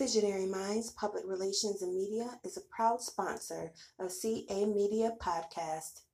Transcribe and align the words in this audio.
Visionary 0.00 0.46
Minds 0.46 0.90
Public 0.92 1.24
Relations 1.26 1.82
and 1.82 1.94
Media 1.94 2.40
is 2.42 2.56
a 2.56 2.62
proud 2.74 3.02
sponsor 3.02 3.70
of 3.98 4.10
CA 4.10 4.64
Media 4.64 5.12
Podcast. 5.20 6.04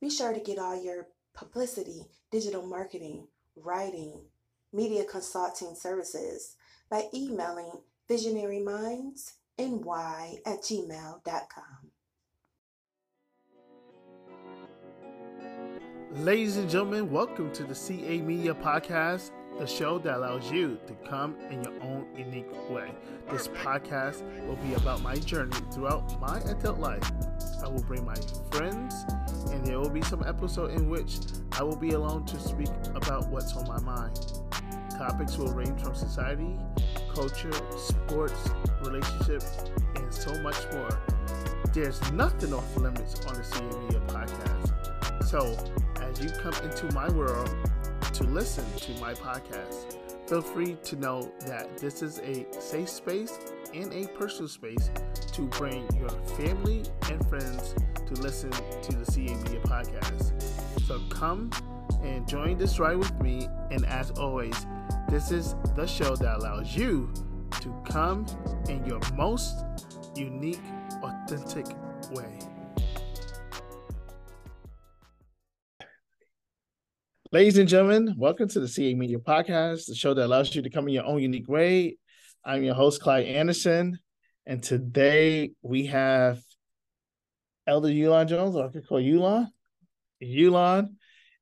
Be 0.00 0.08
sure 0.08 0.32
to 0.32 0.38
get 0.38 0.60
all 0.60 0.80
your 0.80 1.08
publicity, 1.34 2.06
digital 2.30 2.64
marketing, 2.64 3.26
writing, 3.56 4.26
media 4.72 5.02
consulting 5.02 5.74
services 5.74 6.54
by 6.88 7.06
emailing 7.12 7.72
visionarymindsny 8.08 9.18
at 9.58 10.62
gmail.com. 10.62 11.90
Ladies 16.12 16.58
and 16.58 16.70
gentlemen, 16.70 17.10
welcome 17.10 17.52
to 17.54 17.64
the 17.64 17.74
CA 17.74 18.20
Media 18.20 18.54
Podcast, 18.54 19.32
the 19.58 19.66
show 19.66 19.98
that 19.98 20.16
allows 20.16 20.50
you 20.52 20.78
to 20.86 20.92
come 21.08 21.34
in 21.50 21.62
your 21.62 21.72
own 21.82 22.06
unique 22.16 22.70
way. 22.70 22.90
This 23.30 23.48
podcast 23.48 24.22
will 24.46 24.56
be 24.56 24.74
about 24.74 25.00
my 25.02 25.16
journey 25.16 25.56
throughout 25.72 26.20
my 26.20 26.38
adult 26.40 26.78
life. 26.78 27.10
I 27.64 27.68
will 27.68 27.82
bring 27.82 28.04
my 28.04 28.16
friends, 28.50 28.94
and 29.50 29.64
there 29.66 29.80
will 29.80 29.90
be 29.90 30.02
some 30.02 30.22
episode 30.26 30.72
in 30.72 30.90
which 30.90 31.16
I 31.52 31.62
will 31.62 31.76
be 31.76 31.92
alone 31.92 32.26
to 32.26 32.38
speak 32.38 32.68
about 32.94 33.28
what's 33.28 33.54
on 33.54 33.66
my 33.66 33.80
mind. 33.80 34.20
Topics 34.90 35.38
will 35.38 35.52
range 35.52 35.82
from 35.82 35.94
society, 35.94 36.56
culture, 37.14 37.52
sports, 37.78 38.50
relationships, 38.84 39.64
and 39.94 40.12
so 40.12 40.38
much 40.42 40.58
more. 40.72 41.00
There's 41.72 42.00
nothing 42.12 42.52
off 42.52 42.76
limits 42.76 43.24
on 43.26 43.34
the 43.34 43.78
Media 43.80 44.00
Podcast. 44.06 45.24
So, 45.24 45.56
as 46.02 46.22
you 46.22 46.30
come 46.40 46.54
into 46.62 46.94
my 46.94 47.08
world 47.10 47.50
to 48.16 48.24
listen 48.24 48.64
to 48.78 48.92
my 48.92 49.12
podcast, 49.12 49.98
feel 50.26 50.40
free 50.40 50.74
to 50.82 50.96
know 50.96 51.30
that 51.46 51.76
this 51.76 52.00
is 52.00 52.18
a 52.20 52.46
safe 52.58 52.88
space 52.88 53.38
and 53.74 53.92
a 53.92 54.08
personal 54.12 54.48
space 54.48 54.90
to 55.32 55.42
bring 55.48 55.86
your 55.98 56.08
family 56.38 56.82
and 57.10 57.28
friends 57.28 57.74
to 58.06 58.14
listen 58.22 58.50
to 58.50 58.96
the 58.96 59.04
CA 59.04 59.34
Media 59.34 59.60
podcast. 59.60 60.32
So 60.86 60.98
come 61.10 61.50
and 62.02 62.26
join 62.26 62.56
this 62.56 62.78
ride 62.78 62.96
with 62.96 63.20
me. 63.20 63.48
And 63.70 63.84
as 63.84 64.12
always, 64.12 64.66
this 65.10 65.30
is 65.30 65.54
the 65.74 65.86
show 65.86 66.16
that 66.16 66.38
allows 66.38 66.74
you 66.74 67.12
to 67.60 67.82
come 67.84 68.24
in 68.66 68.82
your 68.86 69.00
most 69.14 69.62
unique, 70.14 70.62
authentic 71.02 71.66
way. 72.12 72.38
Ladies 77.32 77.58
and 77.58 77.68
gentlemen, 77.68 78.14
welcome 78.16 78.48
to 78.48 78.60
the 78.60 78.68
CA 78.68 78.94
Media 78.94 79.18
Podcast, 79.18 79.86
the 79.86 79.96
show 79.96 80.14
that 80.14 80.24
allows 80.24 80.54
you 80.54 80.62
to 80.62 80.70
come 80.70 80.86
in 80.86 80.94
your 80.94 81.04
own 81.04 81.20
unique 81.20 81.48
way. 81.48 81.96
I'm 82.44 82.62
your 82.62 82.76
host, 82.76 83.02
Clyde 83.02 83.26
Anderson, 83.26 83.98
and 84.46 84.62
today 84.62 85.50
we 85.60 85.86
have 85.86 86.40
Elder 87.66 87.88
Yulon 87.88 88.28
Jones, 88.28 88.54
or 88.54 88.66
I 88.66 88.68
could 88.68 88.86
call 88.86 89.00
Yulon, 89.02 89.48
Yulon, 90.22 90.94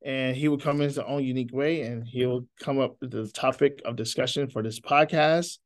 and 0.03 0.35
he 0.35 0.49
will 0.49 0.57
come 0.57 0.77
in 0.81 0.89
his 0.89 0.99
own 0.99 1.23
unique 1.23 1.53
way, 1.53 1.83
and 1.83 2.09
he'll 2.09 2.47
come 2.61 2.81
up 2.81 2.97
with 3.03 3.11
the 3.11 3.27
topic 3.29 3.83
of 3.85 3.95
discussion 3.95 4.49
for 4.49 4.63
this 4.63 4.81
podcast. 4.81 5.59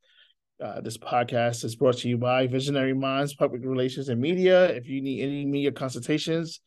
Uh, 0.60 0.80
this 0.80 0.98
podcast 0.98 1.62
is 1.64 1.76
brought 1.76 1.98
to 1.98 2.08
you 2.08 2.18
by 2.18 2.48
Visionary 2.48 2.92
Minds, 2.92 3.34
Public 3.34 3.62
Relations 3.64 4.08
and 4.08 4.20
Media. 4.20 4.66
If 4.66 4.88
you 4.88 5.00
need 5.00 5.22
any 5.22 5.46
media 5.46 5.70
consultations, 5.70 6.60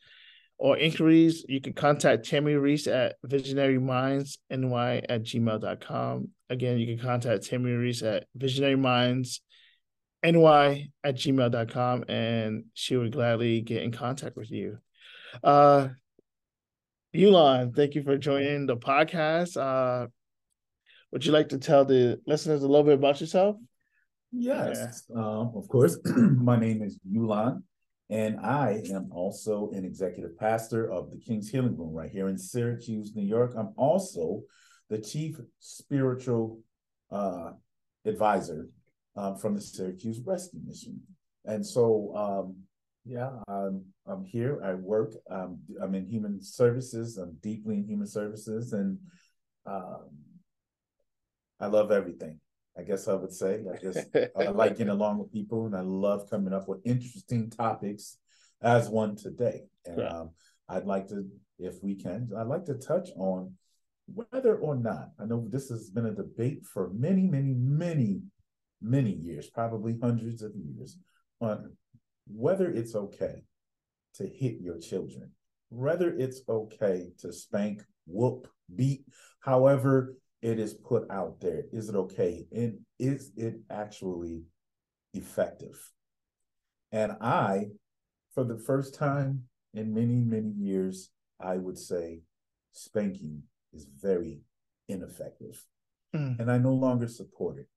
or 0.61 0.77
inquiries, 0.77 1.43
you 1.49 1.59
can 1.59 1.73
contact 1.73 2.29
Tammy 2.29 2.53
Reese 2.53 2.85
at 2.85 3.15
visionarymindsny 3.25 5.05
at 5.09 5.23
gmail.com. 5.23 6.29
Again, 6.51 6.77
you 6.77 6.85
can 6.85 7.03
contact 7.03 7.47
Tammy 7.47 7.71
Reese 7.71 8.03
at 8.03 8.27
visionarymindsny 8.37 9.39
at 10.23 11.15
gmail.com 11.15 12.03
and 12.07 12.65
she 12.75 12.95
would 12.95 13.11
gladly 13.11 13.61
get 13.61 13.81
in 13.81 13.91
contact 13.91 14.37
with 14.37 14.51
you. 14.51 14.77
Uh 15.43 15.87
Yulon, 17.15 17.75
thank 17.75 17.95
you 17.95 18.03
for 18.03 18.15
joining 18.19 18.67
the 18.67 18.77
podcast. 18.77 19.57
Uh 19.57 20.09
would 21.11 21.25
you 21.25 21.31
like 21.31 21.49
to 21.49 21.57
tell 21.57 21.85
the 21.85 22.21
listeners 22.27 22.61
a 22.61 22.67
little 22.67 22.85
bit 22.85 22.99
about 22.99 23.19
yourself? 23.19 23.55
Yes, 24.31 25.05
yeah. 25.09 25.19
uh, 25.19 25.49
of 25.55 25.67
course. 25.67 25.97
My 26.05 26.55
name 26.55 26.83
is 26.83 26.99
Yulon. 27.11 27.63
And 28.11 28.41
I 28.41 28.83
am 28.91 29.07
also 29.13 29.71
an 29.73 29.85
executive 29.85 30.37
pastor 30.37 30.91
of 30.91 31.11
the 31.11 31.17
King's 31.17 31.49
Healing 31.49 31.77
Room 31.77 31.93
right 31.93 32.11
here 32.11 32.27
in 32.27 32.37
Syracuse, 32.37 33.15
New 33.15 33.25
York. 33.25 33.53
I'm 33.57 33.73
also 33.77 34.41
the 34.89 34.99
chief 34.99 35.39
spiritual 35.59 36.59
uh, 37.09 37.51
advisor 38.03 38.67
um, 39.15 39.37
from 39.37 39.55
the 39.55 39.61
Syracuse 39.61 40.19
Rescue 40.25 40.59
Mission. 40.67 40.99
And 41.45 41.65
so, 41.65 42.13
um, 42.13 42.55
yeah, 43.05 43.31
I'm, 43.47 43.85
I'm 44.05 44.25
here. 44.25 44.59
I 44.61 44.73
work. 44.73 45.13
Um, 45.29 45.59
I'm 45.81 45.95
in 45.95 46.05
human 46.05 46.43
services. 46.43 47.17
I'm 47.17 47.37
deeply 47.41 47.75
in 47.75 47.85
human 47.85 48.07
services. 48.07 48.73
And 48.73 48.99
um, 49.65 50.09
I 51.61 51.67
love 51.67 51.91
everything. 51.91 52.41
I 52.77 52.83
guess 52.83 53.07
I 53.07 53.13
would 53.15 53.33
say. 53.33 53.61
I 53.71 53.77
just 53.77 54.07
I 54.37 54.49
like 54.49 54.77
getting 54.77 54.89
along 54.89 55.19
with 55.19 55.31
people, 55.31 55.65
and 55.65 55.75
I 55.75 55.81
love 55.81 56.29
coming 56.29 56.53
up 56.53 56.67
with 56.67 56.79
interesting 56.85 57.49
topics, 57.49 58.17
as 58.61 58.89
one 58.89 59.15
today. 59.15 59.63
And 59.85 59.99
yeah. 59.99 60.07
um, 60.07 60.29
I'd 60.69 60.85
like 60.85 61.07
to, 61.09 61.27
if 61.59 61.75
we 61.81 61.95
can, 61.95 62.29
I'd 62.37 62.47
like 62.47 62.65
to 62.65 62.75
touch 62.75 63.09
on 63.17 63.53
whether 64.13 64.55
or 64.55 64.75
not 64.75 65.09
I 65.19 65.25
know 65.25 65.47
this 65.49 65.69
has 65.69 65.89
been 65.89 66.05
a 66.05 66.13
debate 66.13 66.65
for 66.65 66.89
many, 66.93 67.27
many, 67.27 67.53
many, 67.53 68.21
many 68.81 69.11
years, 69.11 69.49
probably 69.49 69.97
hundreds 70.01 70.41
of 70.41 70.53
years, 70.55 70.97
on 71.39 71.75
whether 72.27 72.69
it's 72.69 72.95
okay 72.95 73.43
to 74.15 74.27
hit 74.27 74.59
your 74.59 74.77
children, 74.77 75.31
whether 75.69 76.13
it's 76.15 76.41
okay 76.47 77.11
to 77.19 77.31
spank, 77.31 77.83
whoop, 78.05 78.47
beat, 78.73 79.05
however 79.39 80.15
it 80.41 80.59
is 80.59 80.73
put 80.73 81.09
out 81.11 81.39
there? 81.39 81.63
Is 81.71 81.89
it 81.89 81.95
okay? 81.95 82.45
And 82.51 82.79
is 82.99 83.31
it 83.37 83.59
actually 83.69 84.43
effective? 85.13 85.79
And 86.91 87.13
I, 87.21 87.67
for 88.33 88.43
the 88.43 88.57
first 88.57 88.95
time 88.95 89.43
in 89.73 89.93
many, 89.93 90.15
many 90.15 90.49
years, 90.49 91.09
I 91.39 91.57
would 91.57 91.77
say 91.77 92.21
spanking 92.71 93.43
is 93.73 93.87
very 94.01 94.41
ineffective. 94.89 95.63
Mm. 96.15 96.39
And 96.39 96.51
I 96.51 96.57
no 96.57 96.73
longer 96.73 97.07
support 97.07 97.57
it. 97.59 97.67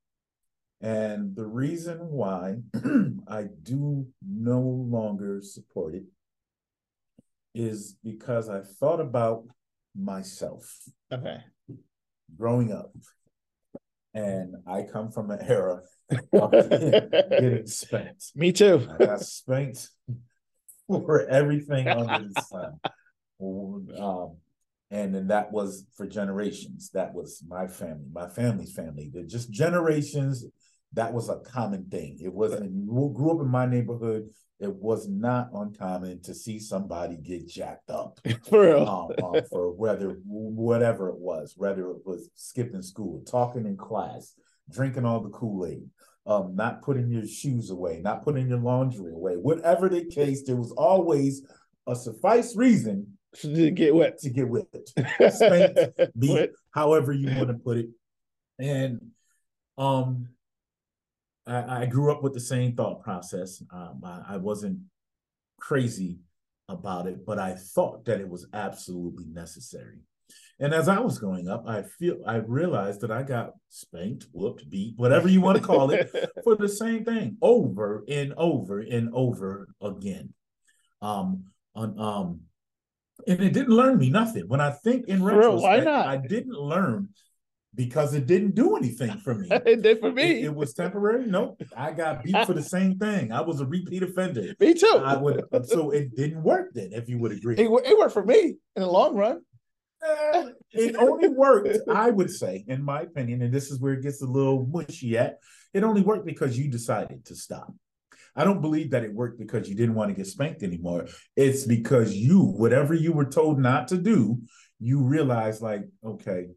And 0.80 1.36
the 1.36 1.46
reason 1.46 1.98
why 2.10 2.56
I 3.28 3.44
do 3.62 4.06
no 4.26 4.60
longer 4.60 5.40
support 5.42 5.94
it 5.94 6.04
is 7.54 7.96
because 8.02 8.48
I 8.48 8.62
thought 8.62 9.00
about 9.00 9.44
myself. 9.94 10.76
Okay 11.12 11.38
growing 12.36 12.72
up, 12.72 12.92
and 14.14 14.56
I 14.66 14.82
come 14.82 15.10
from 15.10 15.30
an 15.30 15.40
era 15.42 15.82
of 16.32 16.50
getting 16.70 17.66
spanked. 17.66 18.32
Me 18.34 18.52
too. 18.52 18.86
I 19.00 19.04
got 19.04 19.20
spanked 19.20 19.88
for 20.86 21.26
everything 21.26 21.88
under 21.88 22.28
the 22.28 22.42
sun. 22.42 22.80
Um, 23.98 24.36
and 24.90 25.14
then 25.14 25.26
that 25.28 25.50
was 25.50 25.86
for 25.96 26.06
generations. 26.06 26.90
That 26.94 27.14
was 27.14 27.42
my 27.48 27.66
family, 27.66 28.06
my 28.12 28.28
family's 28.28 28.72
family. 28.72 29.10
They're 29.12 29.24
just 29.24 29.50
generations. 29.50 30.44
That 30.94 31.12
was 31.12 31.28
a 31.28 31.40
common 31.40 31.86
thing. 31.90 32.18
It 32.22 32.32
wasn't. 32.32 32.72
You 32.72 33.12
grew 33.14 33.32
up 33.32 33.40
in 33.40 33.48
my 33.48 33.66
neighborhood 33.66 34.30
it 34.60 34.74
was 34.74 35.08
not 35.08 35.50
uncommon 35.52 36.22
to 36.22 36.34
see 36.34 36.58
somebody 36.58 37.16
get 37.16 37.48
jacked 37.48 37.90
up 37.90 38.20
for 38.48 38.62
real. 38.62 38.88
Um, 38.88 39.24
um, 39.24 39.42
for 39.50 39.72
whether 39.72 40.16
whatever 40.24 41.08
it 41.08 41.18
was, 41.18 41.54
whether 41.56 41.90
it 41.90 42.06
was 42.06 42.30
skipping 42.34 42.82
school, 42.82 43.22
talking 43.26 43.66
in 43.66 43.76
class, 43.76 44.34
drinking 44.70 45.04
all 45.04 45.20
the 45.20 45.30
Kool 45.30 45.66
Aid, 45.66 45.88
um, 46.26 46.54
not 46.54 46.82
putting 46.82 47.10
your 47.10 47.26
shoes 47.26 47.70
away, 47.70 48.00
not 48.02 48.24
putting 48.24 48.48
your 48.48 48.58
laundry 48.58 49.12
away, 49.12 49.34
whatever 49.34 49.88
the 49.88 50.04
case, 50.04 50.44
there 50.44 50.56
was 50.56 50.72
always 50.72 51.42
a 51.86 51.94
suffice 51.94 52.56
reason 52.56 53.18
to 53.36 53.70
get 53.70 53.94
wet, 53.94 54.18
to 54.20 54.30
get 54.30 54.48
wet, 54.48 54.66
spanked, 55.32 56.00
beat, 56.18 56.50
however 56.70 57.12
you 57.12 57.26
want 57.36 57.48
to 57.48 57.54
put 57.54 57.76
it, 57.78 57.88
and 58.58 59.00
um 59.76 60.28
I, 61.46 61.82
I 61.82 61.86
grew 61.86 62.12
up 62.12 62.22
with 62.22 62.34
the 62.34 62.40
same 62.40 62.74
thought 62.74 63.02
process. 63.02 63.62
Um, 63.72 64.00
I, 64.04 64.34
I 64.34 64.36
wasn't 64.36 64.80
crazy 65.60 66.18
about 66.68 67.06
it, 67.06 67.26
but 67.26 67.38
I 67.38 67.54
thought 67.54 68.04
that 68.06 68.20
it 68.20 68.28
was 68.28 68.46
absolutely 68.52 69.26
necessary. 69.26 69.98
And 70.58 70.72
as 70.72 70.88
I 70.88 71.00
was 71.00 71.18
growing 71.18 71.48
up, 71.48 71.64
I 71.66 71.82
feel 71.82 72.22
I 72.26 72.36
realized 72.36 73.00
that 73.02 73.10
I 73.10 73.22
got 73.22 73.52
spanked, 73.68 74.26
whooped, 74.32 74.70
beat, 74.70 74.94
whatever 74.96 75.28
you 75.28 75.40
want 75.40 75.58
to 75.58 75.64
call 75.64 75.90
it, 75.90 76.10
for 76.44 76.54
the 76.54 76.68
same 76.68 77.04
thing 77.04 77.36
over 77.42 78.04
and 78.08 78.32
over 78.36 78.80
and 78.80 79.10
over 79.12 79.68
again. 79.82 80.32
Um, 81.02 81.44
on 81.74 81.98
um, 81.98 82.40
and 83.26 83.42
it 83.42 83.52
didn't 83.52 83.74
learn 83.74 83.98
me 83.98 84.10
nothing. 84.10 84.44
When 84.48 84.60
I 84.60 84.70
think 84.70 85.08
in 85.08 85.22
retrospect, 85.22 85.52
Real, 85.52 85.62
why 85.62 85.80
not? 85.80 86.06
I 86.06 86.16
didn't 86.16 86.56
learn 86.56 87.08
because 87.74 88.14
it 88.14 88.26
didn't 88.26 88.54
do 88.54 88.76
anything 88.76 89.18
for 89.18 89.34
me. 89.34 89.48
it 89.50 89.82
did 89.82 90.00
for 90.00 90.12
me. 90.12 90.40
It, 90.40 90.44
it 90.44 90.54
was 90.54 90.74
temporary. 90.74 91.26
Nope. 91.26 91.60
I 91.76 91.92
got 91.92 92.22
beat 92.22 92.46
for 92.46 92.54
the 92.54 92.62
same 92.76 92.98
thing. 92.98 93.32
I 93.32 93.40
was 93.40 93.60
a 93.60 93.66
repeat 93.66 94.02
offender. 94.02 94.54
me 94.60 94.74
too. 94.74 95.02
I 95.04 95.16
would 95.16 95.44
so 95.64 95.90
it 95.90 96.14
didn't 96.14 96.42
work 96.42 96.70
then, 96.74 96.90
if 96.92 97.08
you 97.08 97.18
would 97.18 97.32
agree. 97.32 97.56
it, 97.56 97.66
it 97.66 97.98
worked 97.98 98.12
for 98.12 98.24
me 98.24 98.56
in 98.76 98.82
the 98.82 98.90
long 98.90 99.16
run. 99.16 99.40
Eh, 100.04 100.48
it 100.72 100.96
only 100.96 101.28
worked, 101.28 101.78
I 101.88 102.10
would 102.10 102.30
say, 102.30 102.64
in 102.68 102.82
my 102.84 103.02
opinion, 103.02 103.40
and 103.42 103.54
this 103.54 103.70
is 103.70 103.80
where 103.80 103.94
it 103.94 104.02
gets 104.02 104.20
a 104.22 104.26
little 104.26 104.66
mushy 104.66 105.16
at. 105.16 105.38
It 105.72 105.82
only 105.82 106.02
worked 106.02 106.26
because 106.26 106.58
you 106.58 106.70
decided 106.70 107.24
to 107.26 107.34
stop. 107.34 107.72
I 108.36 108.44
don't 108.44 108.60
believe 108.60 108.90
that 108.90 109.04
it 109.04 109.14
worked 109.14 109.38
because 109.38 109.68
you 109.68 109.74
didn't 109.74 109.94
want 109.94 110.10
to 110.10 110.14
get 110.14 110.26
spanked 110.26 110.62
anymore. 110.62 111.06
It's 111.36 111.64
because 111.64 112.14
you, 112.14 112.40
whatever 112.40 112.92
you 112.92 113.12
were 113.12 113.24
told 113.24 113.58
not 113.58 113.88
to 113.88 113.96
do, 113.96 114.40
you 114.80 115.02
realized, 115.02 115.62
like, 115.62 115.84
okay, 116.04 116.48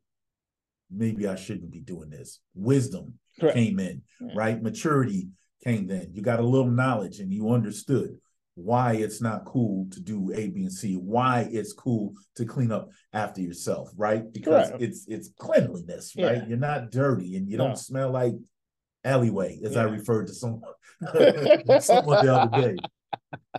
maybe 0.91 1.27
I 1.27 1.35
shouldn't 1.35 1.71
be 1.71 1.81
doing 1.81 2.09
this. 2.09 2.39
Wisdom 2.55 3.13
Correct. 3.39 3.55
came 3.55 3.79
in, 3.79 4.01
Yeah. 4.21 4.31
right? 4.35 4.61
Maturity 4.61 5.29
came 5.63 5.89
in. 5.89 6.13
You 6.13 6.21
got 6.21 6.39
a 6.39 6.43
little 6.45 6.69
knowledge 6.71 7.19
and 7.19 7.31
you 7.31 7.49
understood 7.51 8.17
why 8.55 8.93
it's 8.93 9.21
not 9.21 9.45
cool 9.45 9.87
to 9.91 9.99
do 9.99 10.31
A, 10.33 10.49
B, 10.49 10.61
and 10.61 10.73
C, 10.73 10.95
why 10.95 11.47
it's 11.51 11.73
cool 11.73 12.13
to 12.35 12.45
clean 12.45 12.71
up 12.71 12.89
after 13.13 13.39
yourself, 13.41 13.91
right? 13.95 14.23
Because 14.33 14.69
Correct. 14.69 14.81
it's 14.81 15.05
it's 15.07 15.29
cleanliness, 15.37 16.15
right? 16.17 16.47
You're 16.47 16.57
not 16.57 16.89
dirty 16.89 17.35
and 17.35 17.47
you 17.47 17.57
No. 17.57 17.67
don't 17.67 17.77
smell 17.77 18.11
like 18.11 18.33
alleyway, 19.03 19.59
as 19.63 19.77
I 19.77 19.83
referred 19.83 20.27
to 20.27 20.33
someone 20.33 20.61
someone 21.81 22.25
the 22.25 22.33
other 22.33 22.61
day. 22.61 22.77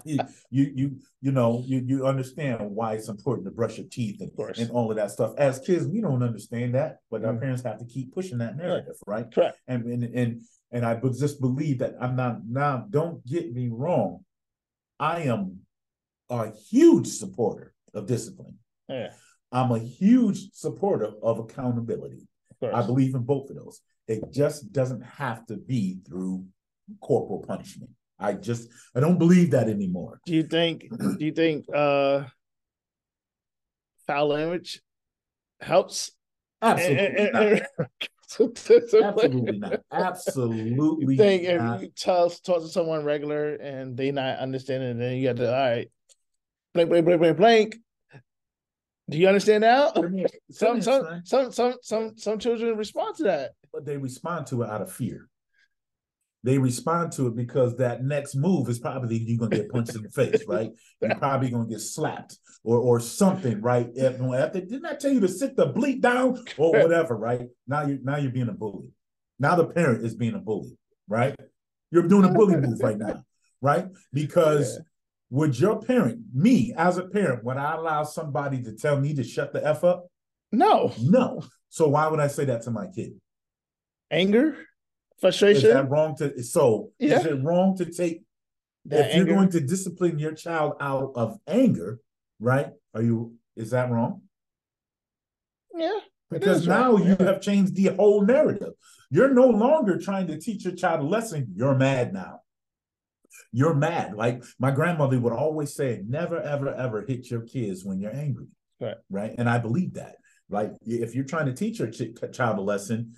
You, 0.04 0.18
you 0.50 0.96
you 1.20 1.32
know 1.32 1.62
you 1.66 1.82
you 1.84 2.06
understand 2.06 2.70
why 2.70 2.94
it's 2.94 3.08
important 3.08 3.46
to 3.46 3.50
brush 3.50 3.76
your 3.78 3.86
teeth 3.90 4.20
and, 4.20 4.30
and 4.58 4.70
all 4.70 4.90
of 4.90 4.96
that 4.96 5.10
stuff. 5.10 5.34
As 5.36 5.58
kids, 5.58 5.86
we 5.86 6.00
don't 6.00 6.22
understand 6.22 6.74
that, 6.74 6.98
but 7.10 7.24
our 7.24 7.34
Mm. 7.34 7.40
parents 7.40 7.62
have 7.64 7.78
to 7.78 7.84
keep 7.84 8.14
pushing 8.14 8.38
that 8.38 8.56
narrative, 8.56 8.94
right? 9.06 9.26
Correct. 9.32 9.58
and 9.66 9.84
and 9.86 10.04
and 10.04 10.42
and 10.72 10.86
I 10.86 10.94
just 11.18 11.40
believe 11.40 11.80
that 11.80 11.94
I'm 12.00 12.16
not 12.16 12.46
now. 12.46 12.86
Don't 12.88 13.24
get 13.26 13.52
me 13.52 13.68
wrong. 13.70 14.24
I 14.98 15.22
am 15.22 15.60
a 16.30 16.50
huge 16.70 17.08
supporter 17.08 17.74
of 17.94 18.06
discipline. 18.06 18.56
Yeah. 18.88 19.12
I'm 19.52 19.70
a 19.72 19.78
huge 19.78 20.50
supporter 20.52 21.10
of 21.22 21.38
accountability. 21.38 22.26
Of. 22.62 22.74
I 22.74 22.84
believe 22.86 23.14
in 23.14 23.22
both 23.22 23.50
of 23.50 23.56
those. 23.56 23.80
It 24.06 24.32
just 24.32 24.72
doesn't 24.72 25.02
have 25.02 25.46
to 25.46 25.56
be 25.56 25.98
through 26.06 26.44
corporal 27.00 27.44
punishment. 27.46 27.90
I 28.18 28.32
just 28.34 28.68
I 28.94 29.00
don't 29.00 29.18
believe 29.18 29.52
that 29.52 29.68
anymore. 29.68 30.20
Do 30.26 30.34
you 30.34 30.42
think? 30.42 30.88
Do 30.90 31.24
you 31.24 31.32
think 31.32 31.66
uh, 31.72 32.24
foul 34.06 34.28
language 34.28 34.80
helps? 35.60 36.10
Absolutely 36.60 37.30
not. 37.78 37.84
Absolutely 39.02 39.58
not. 39.58 39.80
Absolutely 39.92 41.14
You 41.14 41.16
think 41.16 41.44
if 41.44 41.82
you 41.82 41.88
tell 41.96 42.28
talk 42.30 42.62
to 42.62 42.68
someone 42.68 43.04
regular 43.04 43.54
and 43.54 43.96
they 43.96 44.10
not 44.10 44.38
understanding, 44.38 44.98
then 44.98 45.16
you 45.16 45.28
got 45.28 45.36
to 45.36 45.46
all 45.46 45.52
right, 45.52 45.90
blank, 46.74 46.90
blank, 46.90 47.06
blank, 47.06 47.20
blank, 47.20 47.36
blank. 47.36 47.76
Do 49.10 49.16
you 49.16 49.28
understand 49.28 49.62
now? 49.62 49.92
Some 50.50 50.82
some 50.82 51.22
some 51.24 51.52
some 51.52 51.74
some 51.80 52.18
some 52.18 52.38
children 52.38 52.76
respond 52.76 53.16
to 53.16 53.22
that. 53.24 53.52
but 53.72 53.86
they 53.86 53.96
respond 53.96 54.46
to 54.48 54.62
it 54.62 54.68
out 54.68 54.82
of 54.82 54.92
fear. 54.92 55.28
They 56.48 56.56
respond 56.56 57.12
to 57.12 57.26
it 57.26 57.36
because 57.36 57.76
that 57.76 58.02
next 58.02 58.34
move 58.34 58.70
is 58.70 58.78
probably 58.78 59.18
you're 59.18 59.36
gonna 59.38 59.54
get 59.54 59.68
punched 59.68 59.94
in 59.94 60.02
the 60.02 60.08
face, 60.08 60.44
right? 60.48 60.70
You're 60.98 61.14
probably 61.16 61.50
gonna 61.50 61.68
get 61.68 61.82
slapped 61.82 62.38
or 62.64 62.78
or 62.78 63.00
something, 63.00 63.60
right? 63.60 63.90
If, 63.94 64.18
after 64.18 64.62
didn't 64.62 64.86
I 64.86 64.94
tell 64.94 65.12
you 65.12 65.20
to 65.20 65.28
sit 65.28 65.56
the 65.56 65.70
bleep 65.70 66.00
down 66.00 66.42
or 66.56 66.72
whatever, 66.82 67.18
right? 67.18 67.48
Now 67.66 67.82
you 67.82 67.98
now 68.02 68.16
you're 68.16 68.32
being 68.32 68.48
a 68.48 68.54
bully. 68.54 68.88
Now 69.38 69.56
the 69.56 69.66
parent 69.66 70.06
is 70.06 70.14
being 70.14 70.32
a 70.36 70.38
bully, 70.38 70.78
right? 71.06 71.36
You're 71.90 72.08
doing 72.08 72.24
a 72.24 72.32
bully 72.32 72.56
move 72.56 72.80
right 72.80 72.96
now, 72.96 73.24
right? 73.60 73.88
Because 74.14 74.76
Yeah. 74.76 74.84
would 75.28 75.60
your 75.60 75.82
parent, 75.82 76.22
me 76.32 76.72
as 76.78 76.96
a 76.96 77.06
parent, 77.08 77.44
would 77.44 77.58
I 77.58 77.74
allow 77.74 78.04
somebody 78.04 78.62
to 78.62 78.72
tell 78.72 78.98
me 78.98 79.12
to 79.16 79.22
shut 79.22 79.52
the 79.52 79.62
F 79.62 79.84
up? 79.84 80.06
No 80.50 80.94
No. 80.98 81.42
So 81.68 81.88
why 81.90 82.08
would 82.08 82.20
I 82.20 82.28
say 82.28 82.46
that 82.46 82.62
to 82.62 82.70
my 82.70 82.86
kid? 82.86 83.20
anger, 84.10 84.56
Is 85.22 85.62
that 85.62 85.88
wrong 85.90 86.16
to 86.16 86.42
so 86.42 86.90
Yeah. 86.98 87.18
is 87.20 87.26
it 87.26 87.42
wrong 87.42 87.76
to 87.78 87.84
take 87.86 88.22
that 88.86 89.10
if 89.10 89.16
you're 89.16 89.24
going 89.26 89.50
to 89.50 89.60
discipline 89.60 90.18
your 90.18 90.32
child 90.32 90.74
out 90.80 91.12
of 91.16 91.38
anger, 91.46 91.98
right? 92.40 92.68
Are 92.94 93.02
you 93.02 93.34
is 93.56 93.70
that 93.70 93.90
wrong? 93.90 94.22
yeah, 95.74 95.98
Because 96.30 96.66
now 96.66 96.92
wrong, 96.92 97.02
you 97.04 97.16
yeah. 97.18 97.26
have 97.26 97.40
changed 97.40 97.74
the 97.74 97.86
whole 97.94 98.24
narrative. 98.24 98.72
You're 99.10 99.32
no 99.34 99.46
longer 99.48 99.98
trying 99.98 100.26
to 100.28 100.38
teach 100.38 100.64
your 100.64 100.74
child 100.74 101.00
a 101.00 101.04
lesson. 101.04 101.52
You're 101.54 101.74
mad 101.74 102.12
now. 102.12 102.40
You're 103.52 103.74
mad. 103.74 104.14
Like 104.14 104.42
my 104.58 104.70
grandmother 104.70 105.18
would 105.20 105.32
always 105.32 105.74
say, 105.74 106.02
never, 106.06 106.40
ever, 106.40 106.74
ever 106.74 107.04
hit 107.06 107.30
your 107.30 107.42
kids 107.42 107.84
when 107.84 108.00
you're 108.00 108.14
angry. 108.14 108.46
Right. 108.80 108.96
Right. 109.10 109.34
And 109.38 109.48
I 109.48 109.58
believe 109.58 109.94
that. 109.94 110.16
Like 110.50 110.72
if 110.86 111.14
you're 111.14 111.24
trying 111.24 111.46
to 111.46 111.54
teach 111.54 111.78
your 111.78 111.90
ch- 111.90 112.14
child 112.32 112.58
a 112.58 112.62
lesson, 112.62 113.14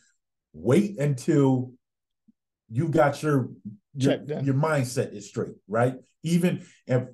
wait 0.53 0.99
until 0.99 1.73
you 2.71 2.89
got 2.89 3.23
your 3.23 3.51
your, 3.95 4.13
your 4.43 4.55
mindset 4.55 5.13
is 5.15 5.29
straight, 5.29 5.55
right? 5.69 5.95
Even 6.23 6.65
if 6.87 7.05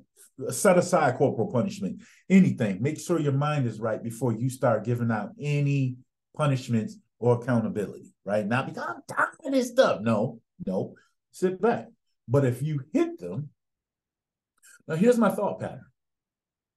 set 0.50 0.76
aside 0.76 1.16
corporal 1.16 1.50
punishment, 1.50 2.02
anything, 2.28 2.82
make 2.82 3.00
sure 3.00 3.18
your 3.18 3.32
mind 3.32 3.66
is 3.66 3.80
right 3.80 4.02
before 4.02 4.32
you 4.32 4.50
start 4.50 4.84
giving 4.84 5.10
out 5.10 5.30
any 5.40 5.96
punishments 6.36 6.98
or 7.18 7.40
accountability, 7.40 8.14
right? 8.24 8.46
Not 8.46 8.66
because 8.66 8.84
I'm 8.86 9.02
tired 9.08 9.28
of 9.44 9.52
this 9.52 9.68
stuff. 9.70 10.02
No, 10.02 10.40
no, 10.66 10.94
sit 11.30 11.60
back. 11.60 11.86
But 12.28 12.44
if 12.44 12.62
you 12.62 12.80
hit 12.92 13.18
them, 13.18 13.48
now 14.86 14.96
here's 14.96 15.18
my 15.18 15.30
thought 15.30 15.60
pattern. 15.60 15.86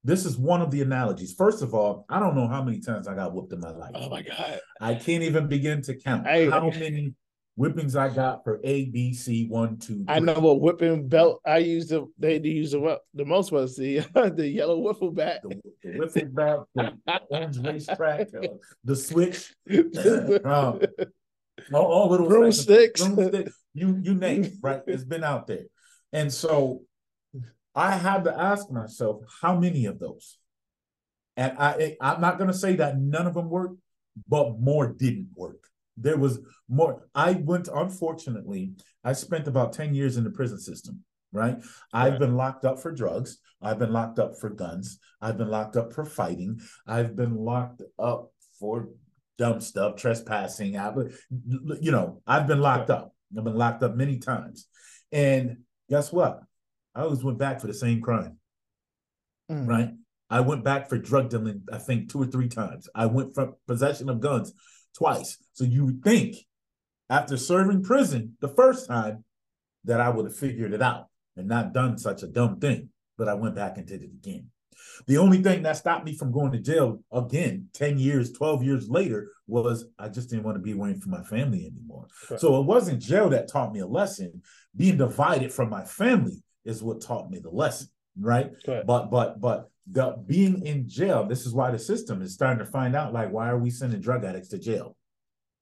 This 0.04 0.26
is 0.26 0.38
one 0.38 0.62
of 0.62 0.72
the 0.72 0.81
analogies. 0.81 1.34
First 1.34 1.62
of 1.62 1.74
all, 1.74 2.06
I 2.08 2.20
don't 2.20 2.36
know 2.36 2.48
how 2.48 2.64
many 2.64 2.80
times 2.80 3.08
I 3.08 3.16
got 3.16 3.34
whooped 3.34 3.52
in 3.52 3.60
my 3.60 3.72
life. 3.72 3.92
Oh 3.96 4.10
my 4.10 4.22
god. 4.22 4.60
I 4.80 4.96
can't 4.96 5.24
even 5.24 5.48
begin 5.48 5.81
to 5.84 5.96
count 5.98 6.26
I- 6.26 6.50
how 6.50 6.70
many 6.70 7.14
whippings 7.60 7.96
I 7.98 8.08
got 8.08 8.46
for 8.46 8.62
A, 8.64 8.86
B, 8.86 9.14
C, 9.14 9.46
one, 9.48 9.78
two, 9.78 10.06
I 10.08 10.20
know 10.20 10.40
what 10.40 10.62
whipping 10.62 11.10
belt 11.10 11.42
I 11.46 11.58
used 11.58 11.90
the 11.90 12.08
they 12.18 12.38
used 12.38 12.74
the 12.74 13.00
the 13.14 13.26
most 13.26 13.52
was 13.52 13.76
the 13.76 14.00
the 14.14 14.48
yellow 14.48 14.82
wiffle 14.82 15.14
bat. 15.14 15.42
The, 15.44 15.62
the 15.84 16.00
whipping 16.00 16.32
back, 16.32 16.60
the 16.74 16.94
orange 17.30 17.58
racetrack, 17.58 18.30
uh, 18.34 18.48
the 18.86 18.96
switch, 18.96 19.54
um, 20.46 20.80
all, 21.74 21.86
all 21.86 22.10
little 22.10 22.30
Broomsticks. 22.30 23.06
broomstick, 23.06 23.50
you 23.74 24.00
you 24.02 24.16
name 24.16 24.46
it, 24.46 24.54
right? 24.62 24.82
It's 24.88 25.04
been 25.04 25.26
out 25.26 25.48
there, 25.48 25.66
and 26.14 26.31
so 26.31 26.83
I 27.76 27.92
had 27.92 28.24
to 28.24 28.40
ask 28.40 28.72
myself 28.72 29.22
how 29.42 29.60
many 29.60 29.86
of 29.86 30.00
those, 30.00 30.38
and 31.36 31.57
I 31.60 31.98
I'm 32.00 32.22
not 32.22 32.38
going 32.38 32.52
to 32.52 32.57
say 32.57 32.78
that 32.78 32.98
none 32.98 33.28
of 33.28 33.33
them 33.33 33.50
worked, 33.50 33.80
but 34.30 34.60
more 34.60 34.88
didn't 34.88 35.30
work. 35.36 35.69
There 36.00 36.18
was 36.18 36.40
more. 36.68 37.08
I 37.14 37.34
went 37.34 37.68
unfortunately. 37.74 38.74
I 39.04 39.14
spent 39.14 39.48
about 39.48 39.74
ten 39.74 39.94
years 39.94 40.18
in 40.18 40.24
the 40.24 40.30
prison 40.30 40.60
system. 40.60 41.04
Right. 41.32 41.58
I've 41.94 42.18
been 42.18 42.36
locked 42.36 42.66
up 42.66 42.80
for 42.80 42.92
drugs. 42.92 43.38
I've 43.62 43.78
been 43.78 43.94
locked 43.94 44.18
up 44.18 44.40
for 44.40 44.50
guns. 44.50 45.00
I've 45.22 45.38
been 45.38 45.50
locked 45.50 45.78
up 45.78 45.94
for 45.94 46.04
fighting. 46.04 46.60
I've 46.88 47.16
been 47.16 47.36
locked 47.36 47.84
up 48.00 48.32
for 48.60 48.90
dumb 49.38 49.62
stuff, 49.62 49.96
trespassing. 49.96 50.76
I, 50.76 50.92
you 51.82 51.92
know, 51.92 52.22
I've 52.26 52.48
been 52.48 52.62
locked 52.62 52.90
up. 52.90 53.14
I've 53.38 53.44
been 53.44 53.56
locked 53.56 53.84
up 53.84 53.96
many 53.96 54.18
times. 54.18 54.68
And 55.12 55.58
guess 55.90 56.12
what? 56.12 56.42
I 56.96 57.02
always 57.02 57.24
went 57.24 57.38
back 57.38 57.62
for 57.62 57.68
the 57.68 57.74
same 57.76 58.02
crime, 58.02 58.38
Mm. 59.52 59.68
right? 59.68 59.92
I 60.32 60.42
went 60.42 60.64
back 60.64 60.90
for 60.90 60.98
drug 60.98 61.30
dealing, 61.30 61.62
I 61.72 61.78
think 61.78 62.12
two 62.12 62.22
or 62.22 62.26
three 62.26 62.50
times. 62.50 62.90
I 62.96 63.06
went 63.06 63.34
for 63.36 63.54
possession 63.68 64.10
of 64.10 64.20
guns 64.20 64.54
twice. 64.98 65.38
So 65.54 65.64
you 65.64 65.86
would 65.86 66.04
think 66.04 66.36
after 67.10 67.38
serving 67.38 67.84
prison 67.84 68.38
the 68.40 68.50
first 68.50 68.88
time 68.88 69.24
that 69.86 70.02
I 70.02 70.10
would 70.10 70.26
have 70.26 70.36
figured 70.36 70.74
it 70.74 70.81
out 70.81 71.08
and 71.36 71.48
not 71.48 71.74
done 71.74 71.98
such 71.98 72.24
a 72.24 72.28
dumb 72.28 72.60
thing. 72.60 72.90
But 73.18 73.28
I 73.28 73.34
went 73.34 73.56
back 73.56 73.78
and 73.78 73.86
did 73.86 74.02
it 74.02 74.12
again. 74.12 74.48
The 75.08 75.18
only 75.18 75.42
thing 75.42 75.64
that 75.64 75.78
stopped 75.78 76.06
me 76.06 76.16
from 76.16 76.31
going 76.31 76.52
to 76.54 76.60
jail 76.60 77.04
again 77.12 77.68
10 77.74 77.98
years, 78.00 78.31
12 78.31 78.64
years 78.64 78.90
later 78.90 79.31
was 79.48 79.86
I 79.98 80.10
just 80.10 80.30
didn't 80.30 80.44
want 80.44 80.56
to 80.56 80.62
be 80.62 80.72
away 80.72 80.94
from 80.94 81.12
my 81.12 81.24
family 81.24 81.66
anymore. 81.66 82.08
Correct. 82.28 82.42
So 82.42 82.60
it 82.60 82.66
wasn't 82.66 83.02
jail 83.02 83.30
that 83.30 83.50
taught 83.50 83.74
me 83.74 83.80
a 83.80 83.88
lesson. 83.88 84.42
Being 84.76 84.98
divided 84.98 85.52
from 85.52 85.69
my 85.69 85.84
family 85.84 86.44
is 86.66 86.84
what 86.84 87.02
taught 87.02 87.30
me 87.30 87.40
the 87.40 87.50
lesson, 87.50 87.90
right? 88.19 88.52
But 88.85 89.09
but 89.09 89.40
but 89.42 89.69
the 89.92 90.16
being 90.26 90.66
in 90.66 90.88
jail, 90.88 91.26
this 91.26 91.45
is 91.45 91.54
why 91.54 91.71
the 91.71 91.80
system 91.80 92.21
is 92.21 92.33
starting 92.33 92.64
to 92.64 92.71
find 92.71 92.95
out 92.95 93.14
like 93.14 93.31
why 93.31 93.49
are 93.49 93.57
we 93.57 93.69
sending 93.69 94.02
drug 94.02 94.23
addicts 94.23 94.49
to 94.49 94.59
jail? 94.59 94.95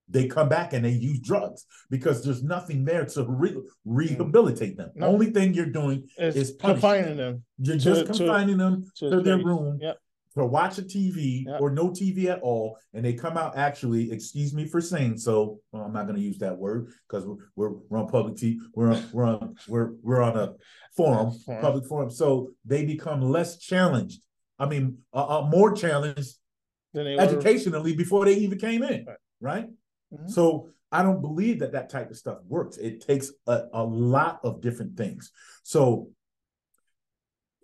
They 0.09 0.27
come 0.27 0.47
back 0.47 0.71
and 0.71 0.85
they 0.85 0.91
use 0.91 1.19
drugs 1.19 1.65
because 1.89 2.23
there's 2.23 2.41
nothing 2.41 2.85
there 2.85 3.03
to 3.05 3.25
re- 3.27 3.57
rehabilitate 3.83 4.77
them. 4.77 4.91
No. 4.95 5.07
Only 5.07 5.31
thing 5.31 5.53
you're 5.53 5.65
doing 5.65 6.07
It's 6.17 6.37
is 6.37 6.55
confining 6.57 7.17
them. 7.17 7.43
you're 7.57 7.75
To- 7.75 7.81
just 7.81 8.01
to- 8.01 8.13
confining 8.13 8.57
them 8.57 8.85
to 8.99 9.09
to, 9.09 9.21
their 9.21 9.37
room 9.37 9.79
Yep. 9.81 9.97
For 10.38 10.46
watching 10.46 10.86
TV 10.86 11.46
Yep. 11.48 11.62
or 11.62 11.72
no 11.72 11.89
TV 11.89 12.25
at 12.27 12.39
all, 12.41 12.77
and 12.94 13.03
they 13.03 13.13
come 13.13 13.38
out 13.38 13.58
actually, 13.58 14.12
excuse 14.12 14.53
me 14.53 14.65
for 14.67 14.79
saying 14.79 15.17
so. 15.17 15.60
Well, 15.72 15.82
I'm 15.84 15.91
not 15.94 16.03
going 16.06 16.15
to 16.15 16.22
use 16.22 16.38
that 16.39 16.56
word 16.56 16.91
because 17.10 17.25
we're, 17.25 17.38
we're 17.56 17.72
we're 17.89 17.98
on 18.00 18.08
public 18.08 18.36
TV. 18.36 18.58
We're 18.75 18.91
on 18.94 19.10
we're 19.12 19.25
on 19.25 19.56
we're 19.67 19.94
we're 20.03 20.22
on 20.22 20.38
a 20.38 20.53
forum, 20.96 21.32
Forum. 21.46 21.62
public 21.62 21.86
forum. 21.88 22.12
So 22.12 22.51
they 22.65 22.86
become 22.86 23.22
less 23.22 23.58
challenged. 23.58 24.22
I 24.60 24.67
mean, 24.67 25.00
uh, 25.12 25.39
uh, 25.39 25.48
more 25.50 25.74
challenged 25.74 26.36
they 26.94 27.15
were- 27.15 27.22
educationally 27.22 27.96
before 27.96 28.25
they 28.25 28.36
even 28.36 28.60
came 28.60 28.84
in, 28.84 29.06
Right. 29.06 29.17
right? 29.41 29.70
Mhm. 30.13 30.29
So 30.29 30.70
I 30.91 31.01
don't 31.01 31.22
believe 31.22 31.60
that 31.60 31.72
that 31.72 31.89
type 31.89 32.12
of 32.12 32.17
stuff 32.17 32.38
works. 32.48 32.77
It 32.77 33.01
takes 33.01 33.32
a, 33.48 33.63
a 33.74 33.84
lot 33.84 34.39
of 34.44 34.62
different 34.62 34.98
things. 34.98 35.32
So 35.63 36.12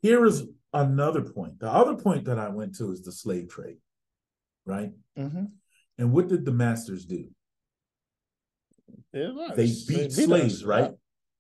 here 0.01 0.25
is 0.25 0.43
another 0.73 1.21
point. 1.21 1.59
The 1.59 1.69
other 1.69 1.95
point 1.95 2.25
that 2.25 2.39
I 2.39 2.49
went 2.49 2.75
to 2.77 2.91
is 2.91 3.03
the 3.03 3.11
slave 3.11 3.49
trade, 3.49 3.77
right? 4.65 4.93
Mhm. 5.17 5.51
And 5.97 6.11
what 6.11 6.27
did 6.27 6.45
the 6.45 6.51
masters 6.51 7.05
do? 7.05 7.29
They 9.11 9.31
They 9.55 9.73
beat 9.87 10.05
us, 10.07 10.15
slaves, 10.15 10.65
right? 10.65 10.91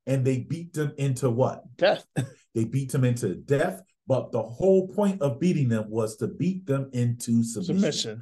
And 0.05 0.25
they 0.25 0.39
beat 0.39 0.73
them 0.73 0.93
into 0.97 1.29
what? 1.29 1.63
Death. 1.77 2.05
They 2.55 2.65
beat 2.65 2.91
them 2.91 3.03
into 3.03 3.33
death. 3.33 3.81
But 4.05 4.31
the 4.31 4.43
whole 4.43 4.87
point 4.89 5.23
of 5.23 5.39
beating 5.39 5.69
them 5.69 5.89
was 5.89 6.17
to 6.17 6.27
beat 6.27 6.67
them 6.67 6.91
into 6.93 7.43
submission. 7.43 7.91
Submission. 7.91 8.21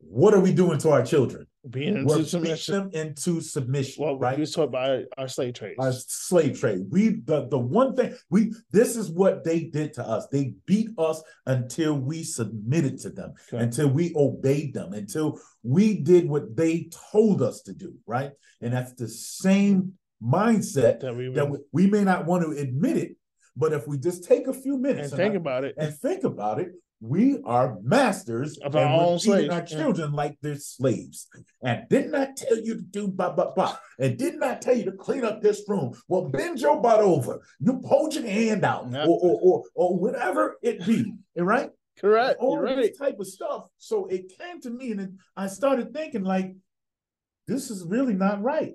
What 0.00 0.34
are 0.34 0.40
we 0.40 0.52
doing 0.52 0.78
to 0.80 0.90
our 0.90 1.02
children? 1.02 1.46
Being 1.68 1.98
into 1.98 2.24
submission. 2.24 2.74
them 2.74 2.90
into 2.94 3.40
submission, 3.42 4.02
Well, 4.02 4.18
right? 4.18 4.34
we 4.36 4.40
was 4.40 4.52
taught 4.54 4.72
by 4.72 5.04
our 5.18 5.28
slave 5.28 5.52
trade. 5.54 5.74
our 5.78 5.92
slave 5.92 6.58
trade. 6.58 6.86
We 6.88 7.20
the 7.26 7.48
the 7.48 7.58
one 7.58 7.94
thing 7.94 8.16
we 8.30 8.54
this 8.70 8.96
is 8.96 9.10
what 9.10 9.44
they 9.44 9.64
did 9.64 9.92
to 9.94 10.02
us. 10.08 10.26
They 10.32 10.54
beat 10.64 10.88
us 10.96 11.22
until 11.44 11.98
we 11.98 12.22
submitted 12.24 12.98
to 13.00 13.10
them, 13.10 13.34
Okay. 13.52 13.62
until 13.62 13.88
we 13.90 14.14
obeyed 14.16 14.72
them, 14.72 14.94
until 14.94 15.38
we 15.62 16.00
did 16.00 16.30
what 16.30 16.56
they 16.56 16.88
told 17.12 17.42
us 17.42 17.60
to 17.62 17.74
do, 17.74 17.92
right? 18.06 18.32
And 18.62 18.72
that's 18.72 18.94
the 18.94 19.08
same 19.08 19.92
mindset 20.22 21.00
that 21.00 21.14
we 21.14 21.28
that 21.34 21.50
we, 21.50 21.58
we 21.72 21.86
may 21.86 22.04
not 22.04 22.24
want 22.24 22.42
to 22.42 22.52
admit 22.58 22.96
it, 22.96 23.16
but 23.54 23.74
if 23.74 23.86
we 23.86 23.98
just 23.98 24.24
take 24.24 24.46
a 24.46 24.54
few 24.54 24.78
minutes 24.78 25.12
and 25.12 25.18
think 25.18 25.34
I- 25.34 25.36
about 25.36 25.64
it. 25.64 25.74
and 25.76 25.94
think 25.94 26.24
about 26.24 26.58
it, 26.58 26.72
we 27.00 27.38
are 27.44 27.78
masters 27.82 28.58
Of 28.58 28.76
our 28.76 28.84
own 28.84 29.18
treating 29.18 29.48
slaves, 29.48 29.48
our 29.54 29.60
yeah. 29.60 29.64
children 29.64 30.12
like 30.12 30.36
they're 30.42 30.56
slaves. 30.56 31.28
And 31.62 31.88
didn't 31.88 32.14
I 32.14 32.28
tell 32.36 32.58
you 32.58 32.74
to 32.76 32.82
do 32.82 33.08
blah 33.08 33.30
blah 33.32 33.52
blah? 33.52 33.76
And 33.98 34.18
didn't 34.18 34.42
I 34.42 34.56
tell 34.56 34.76
you 34.76 34.84
to 34.84 34.92
clean 34.92 35.24
up 35.24 35.40
this 35.40 35.62
room? 35.68 35.94
Well, 36.08 36.28
bend 36.28 36.60
your 36.60 36.80
butt 36.80 37.00
over. 37.00 37.40
You 37.58 37.80
hold 37.86 38.14
your 38.14 38.26
hand 38.26 38.64
out, 38.64 38.88
Yeah. 38.90 39.06
or, 39.06 39.18
or 39.18 39.40
or 39.42 39.64
or 39.74 39.98
whatever 39.98 40.56
it 40.62 40.84
be. 40.86 41.14
Right? 41.36 41.70
Correct. 41.98 42.38
All 42.40 42.54
You're 42.56 42.76
right. 42.76 42.96
type 42.98 43.18
of 43.18 43.26
stuff. 43.26 43.64
So 43.78 44.06
it 44.06 44.32
came 44.38 44.60
to 44.62 44.70
me, 44.70 44.92
and 44.92 45.18
I 45.36 45.46
started 45.48 45.92
thinking 45.92 46.24
like, 46.24 46.54
this 47.50 47.70
is 47.70 47.84
really 47.86 48.14
not 48.14 48.42
right. 48.42 48.74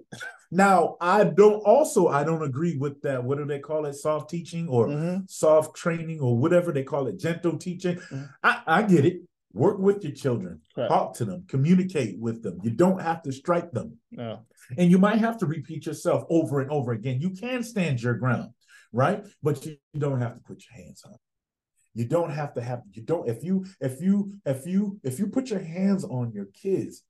Now 0.51 0.98
I 1.01 1.24
don't. 1.24 1.62
Also, 1.74 2.08
I 2.08 2.24
don't 2.24 2.44
agree 2.44 2.77
with 2.77 3.01
that. 3.01 3.24
What 3.24 3.38
do 3.38 3.46
they 3.46 3.60
call 3.60 3.86
it? 3.86 3.94
Soft 3.96 4.29
teaching 4.29 4.67
or 4.67 4.88
Mhm. 4.88 5.29
soft 5.29 5.75
training 5.75 6.20
or 6.20 6.38
whatever 6.38 6.72
they 6.72 6.84
call 6.84 7.08
it, 7.08 7.17
gentle 7.20 7.58
teaching. 7.58 7.96
Mhm. 7.98 8.29
I, 8.44 8.62
I 8.67 8.84
get 8.84 9.05
it. 9.05 9.22
Work 9.53 9.79
with 9.79 10.03
your 10.03 10.12
children, 10.12 10.62
Correct. 10.75 10.91
talk 10.91 11.13
to 11.15 11.24
them, 11.25 11.46
communicate 11.48 12.20
with 12.20 12.44
them. 12.44 12.60
You 12.62 12.72
don't 12.72 13.01
have 13.01 13.22
to 13.24 13.32
strike 13.32 13.72
them. 13.72 13.98
No. 14.12 14.41
And 14.77 14.91
you 14.91 14.98
might 14.98 15.20
have 15.20 15.38
to 15.39 15.46
repeat 15.46 15.86
yourself 15.86 16.25
over 16.29 16.60
and 16.60 16.70
over 16.70 16.91
again. 16.91 17.22
You 17.22 17.29
can 17.29 17.63
stand 17.63 18.01
your 18.03 18.15
ground, 18.15 18.50
right? 18.91 19.25
But 19.41 19.65
you, 19.65 19.77
you 19.94 20.00
don't 20.01 20.20
have 20.20 20.34
to 20.36 20.41
put 20.41 20.62
your 20.65 20.75
hands 20.86 21.03
on. 21.05 21.15
You 21.94 22.03
don't 22.05 22.32
have 22.32 22.53
to 22.55 22.62
have 22.62 22.82
you 22.91 23.03
don't 23.03 23.29
if 23.29 23.41
you 23.46 23.65
if 23.79 24.01
you 24.01 24.34
if 24.46 24.67
you 24.67 25.00
if 25.03 25.20
you 25.20 25.27
put 25.27 25.50
your 25.50 25.63
hands 25.77 26.03
on 26.03 26.34
your 26.34 26.48
kids, 26.63 27.03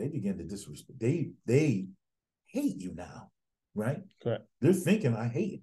they 0.00 0.08
begin 0.08 0.38
to 0.38 0.44
disrespect. 0.44 0.98
They 0.98 1.30
they 1.46 1.86
hate 2.46 2.76
you 2.76 2.94
now, 2.94 3.30
right? 3.74 4.02
Correct. 4.22 4.44
They're 4.60 4.72
thinking 4.72 5.14
I 5.14 5.28
hate 5.28 5.62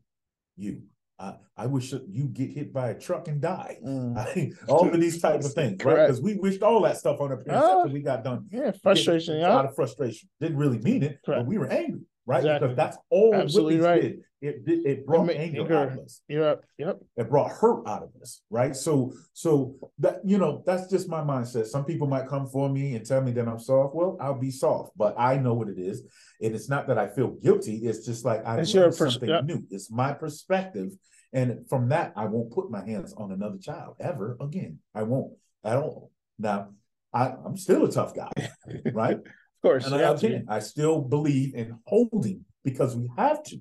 you. 0.56 0.84
I, 1.20 1.34
I 1.58 1.65
wish 1.65 1.91
you 1.91 2.25
get 2.25 2.51
hit 2.51 2.72
by 2.72 2.89
a 2.89 3.00
truck 3.00 3.27
and 3.27 3.41
die. 3.41 3.79
Mm. 3.84 4.15
I, 4.15 4.51
all 4.72 4.88
of 4.88 5.01
these 5.01 5.20
types 5.20 5.48
of 5.48 5.53
things, 5.53 5.84
right? 5.84 6.06
Because 6.06 6.22
we 6.22 6.36
wished 6.36 6.62
all 6.62 6.82
that 6.82 6.98
stuff 6.98 7.20
on 7.20 7.32
our 7.32 7.38
parents 7.38 7.67
after 7.67 7.89
we 7.91 8.01
got 8.01 8.24
done. 8.24 8.46
Yeah, 8.51 8.72
frustration. 8.84 9.39
Yeah. 9.39 9.51
Out 9.51 9.65
of 9.65 9.75
frustration. 9.75 10.29
Didn't 10.39 10.58
really 10.58 10.77
mean 10.77 11.01
it, 11.01 11.20
but 11.25 11.48
we 11.48 11.58
were 11.58 11.67
angry, 11.67 12.01
right? 12.27 12.39
Exactly. 12.39 12.67
Because 12.67 12.77
that's 12.77 12.98
all 13.10 13.34
Absolutely 13.34 13.79
right. 13.79 14.01
did. 14.01 14.19
It, 14.39 14.62
it 14.67 15.05
brought 15.07 15.25
make 15.25 15.38
anger, 15.39 15.62
anger- 15.62 15.77
out 15.77 15.91
of 15.93 15.98
us. 15.98 16.22
Yep. 16.27 16.63
Yep. 16.77 17.00
It 17.15 17.29
brought 17.29 17.50
hurt 17.50 17.88
out 17.88 18.03
of 18.03 18.10
us, 18.22 18.41
right? 18.51 18.75
So, 18.75 19.13
so 19.34 19.75
that 19.98 20.19
you 20.24 20.38
know, 20.38 20.62
that's 20.63 20.88
just 20.91 21.10
my 21.10 21.22
mindset. 21.22 21.65
Some 21.65 21.86
people 21.86 22.05
might 22.05 22.27
come 22.27 22.46
for 22.46 22.69
me 22.69 22.96
and 22.96 23.03
tell 23.03 23.22
me 23.22 23.31
that 23.31 23.48
I'm 23.48 23.57
soft. 23.57 23.96
Well, 23.96 24.15
I'll 24.22 24.38
be 24.39 24.51
soft, 24.51 24.91
but 24.96 25.15
I 25.17 25.38
know 25.38 25.55
what 25.55 25.69
it 25.69 25.79
is, 25.79 26.03
and 26.39 26.53
it's 26.53 26.69
not 26.69 26.88
that 26.89 27.00
I 27.00 27.07
feel 27.07 27.29
guilty. 27.29 27.77
It's 27.77 28.05
just 28.05 28.25
like 28.25 28.46
I 28.46 28.60
It's 28.60 28.75
learned 28.75 28.96
pers- 28.96 29.13
something 29.13 29.29
yeah. 29.29 29.41
new. 29.41 29.63
It's 29.72 29.89
my 29.89 30.13
perspective, 30.13 30.91
and 31.34 31.67
from 31.67 31.89
that, 31.89 32.13
I 32.15 32.25
won't 32.25 32.51
put 32.51 32.69
my 32.69 32.86
hands 32.86 33.15
on 33.17 33.31
another 33.31 33.57
child 33.57 33.96
ever 34.00 34.38
again. 34.39 34.77
I 34.93 35.01
won't 35.01 35.34
at 35.63 35.77
all. 35.77 36.12
Now, 36.38 36.69
I, 37.12 37.34
I'm 37.43 37.57
still 37.57 37.86
a 37.86 37.91
tough 37.91 38.13
guy, 38.13 38.31
right? 38.93 39.17
Of 39.58 39.62
course. 39.70 39.86
And. 39.86 39.96
I, 39.96 40.12
again, 40.12 40.46
I 40.50 40.60
still 40.60 41.02
believe 41.02 41.56
in 41.56 41.78
holding 41.86 42.46
because 42.64 42.96
we 42.96 43.10
have 43.18 43.44
to 43.44 43.58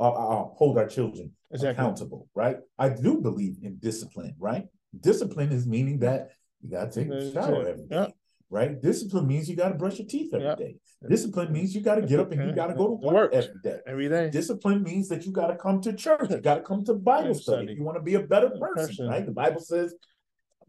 uh, 0.00 0.10
uh, 0.10 0.44
hold 0.56 0.78
our 0.78 0.86
children 0.88 1.32
Exactly. 1.50 1.82
accountable, 1.82 2.28
right? 2.34 2.56
I 2.78 2.88
do 2.90 3.20
believe 3.20 3.56
in 3.62 3.76
discipline, 3.78 4.34
right? 4.38 4.64
Discipline 5.00 5.52
is 5.52 5.66
meaning 5.66 5.98
that 6.00 6.28
you 6.60 6.70
got 6.70 6.92
to 6.92 7.00
take 7.04 7.12
a 7.12 7.32
shower 7.32 7.66
every 7.66 7.86
day, 7.86 8.12
right? 8.50 8.80
Discipline 8.80 9.26
means 9.26 9.48
you 9.48 9.56
got 9.56 9.68
to 9.68 9.74
brush 9.74 9.98
your 9.98 10.06
teeth 10.06 10.34
every 10.34 10.46
Yeah. 10.46 10.54
day. 10.56 10.76
Discipline 11.08 11.52
means 11.52 11.74
you 11.74 11.80
got 11.80 11.96
to 11.96 12.02
get 12.02 12.18
up 12.20 12.32
and 12.32 12.44
you 12.48 12.54
got 12.62 12.66
to 12.66 12.74
go 12.74 12.88
to 12.88 12.94
work 12.94 13.14
work. 13.14 13.34
every 13.34 13.60
day. 13.62 13.78
Every 13.86 14.08
day. 14.08 14.30
Discipline 14.30 14.82
means 14.82 15.08
that 15.08 15.24
you 15.24 15.32
got 15.32 15.48
to 15.48 15.56
come 15.56 15.80
to 15.82 15.92
church. 15.92 16.30
You 16.30 16.38
got 16.38 16.56
to 16.56 16.62
come 16.62 16.84
to 16.86 16.94
Bible 16.94 17.34
study. 17.34 17.74
You 17.74 17.84
want 17.84 17.96
to 17.96 18.02
be 18.02 18.14
a 18.14 18.20
better 18.20 18.50
person, 18.50 18.86
person. 18.88 19.08
right? 19.08 19.24
The 19.24 19.32
Bible 19.32 19.60
says, 19.60 19.94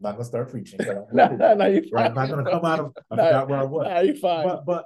not 0.00 0.12
going 0.12 0.22
to 0.22 0.24
start 0.24 0.50
preaching. 0.50 0.78
but 0.78 0.88
I'm 1.10 1.16
no, 1.16 1.26
gonna- 1.28 1.36
no, 1.38 1.54
no, 1.54 1.66
you're 1.66 1.82
right? 1.92 2.06
I'm 2.06 2.14
not 2.14 2.28
to 2.44 2.50
come 2.50 2.64
out 2.64 2.80
of, 2.80 2.96
I 3.10 3.16
No, 3.16 3.22
forgot 3.24 3.48
where 3.48 3.58
I 3.58 3.64
was 3.64 3.86
no, 3.88 4.00
you're 4.00 4.14
fine. 4.16 4.46
but 4.46 4.66
but 4.66 4.84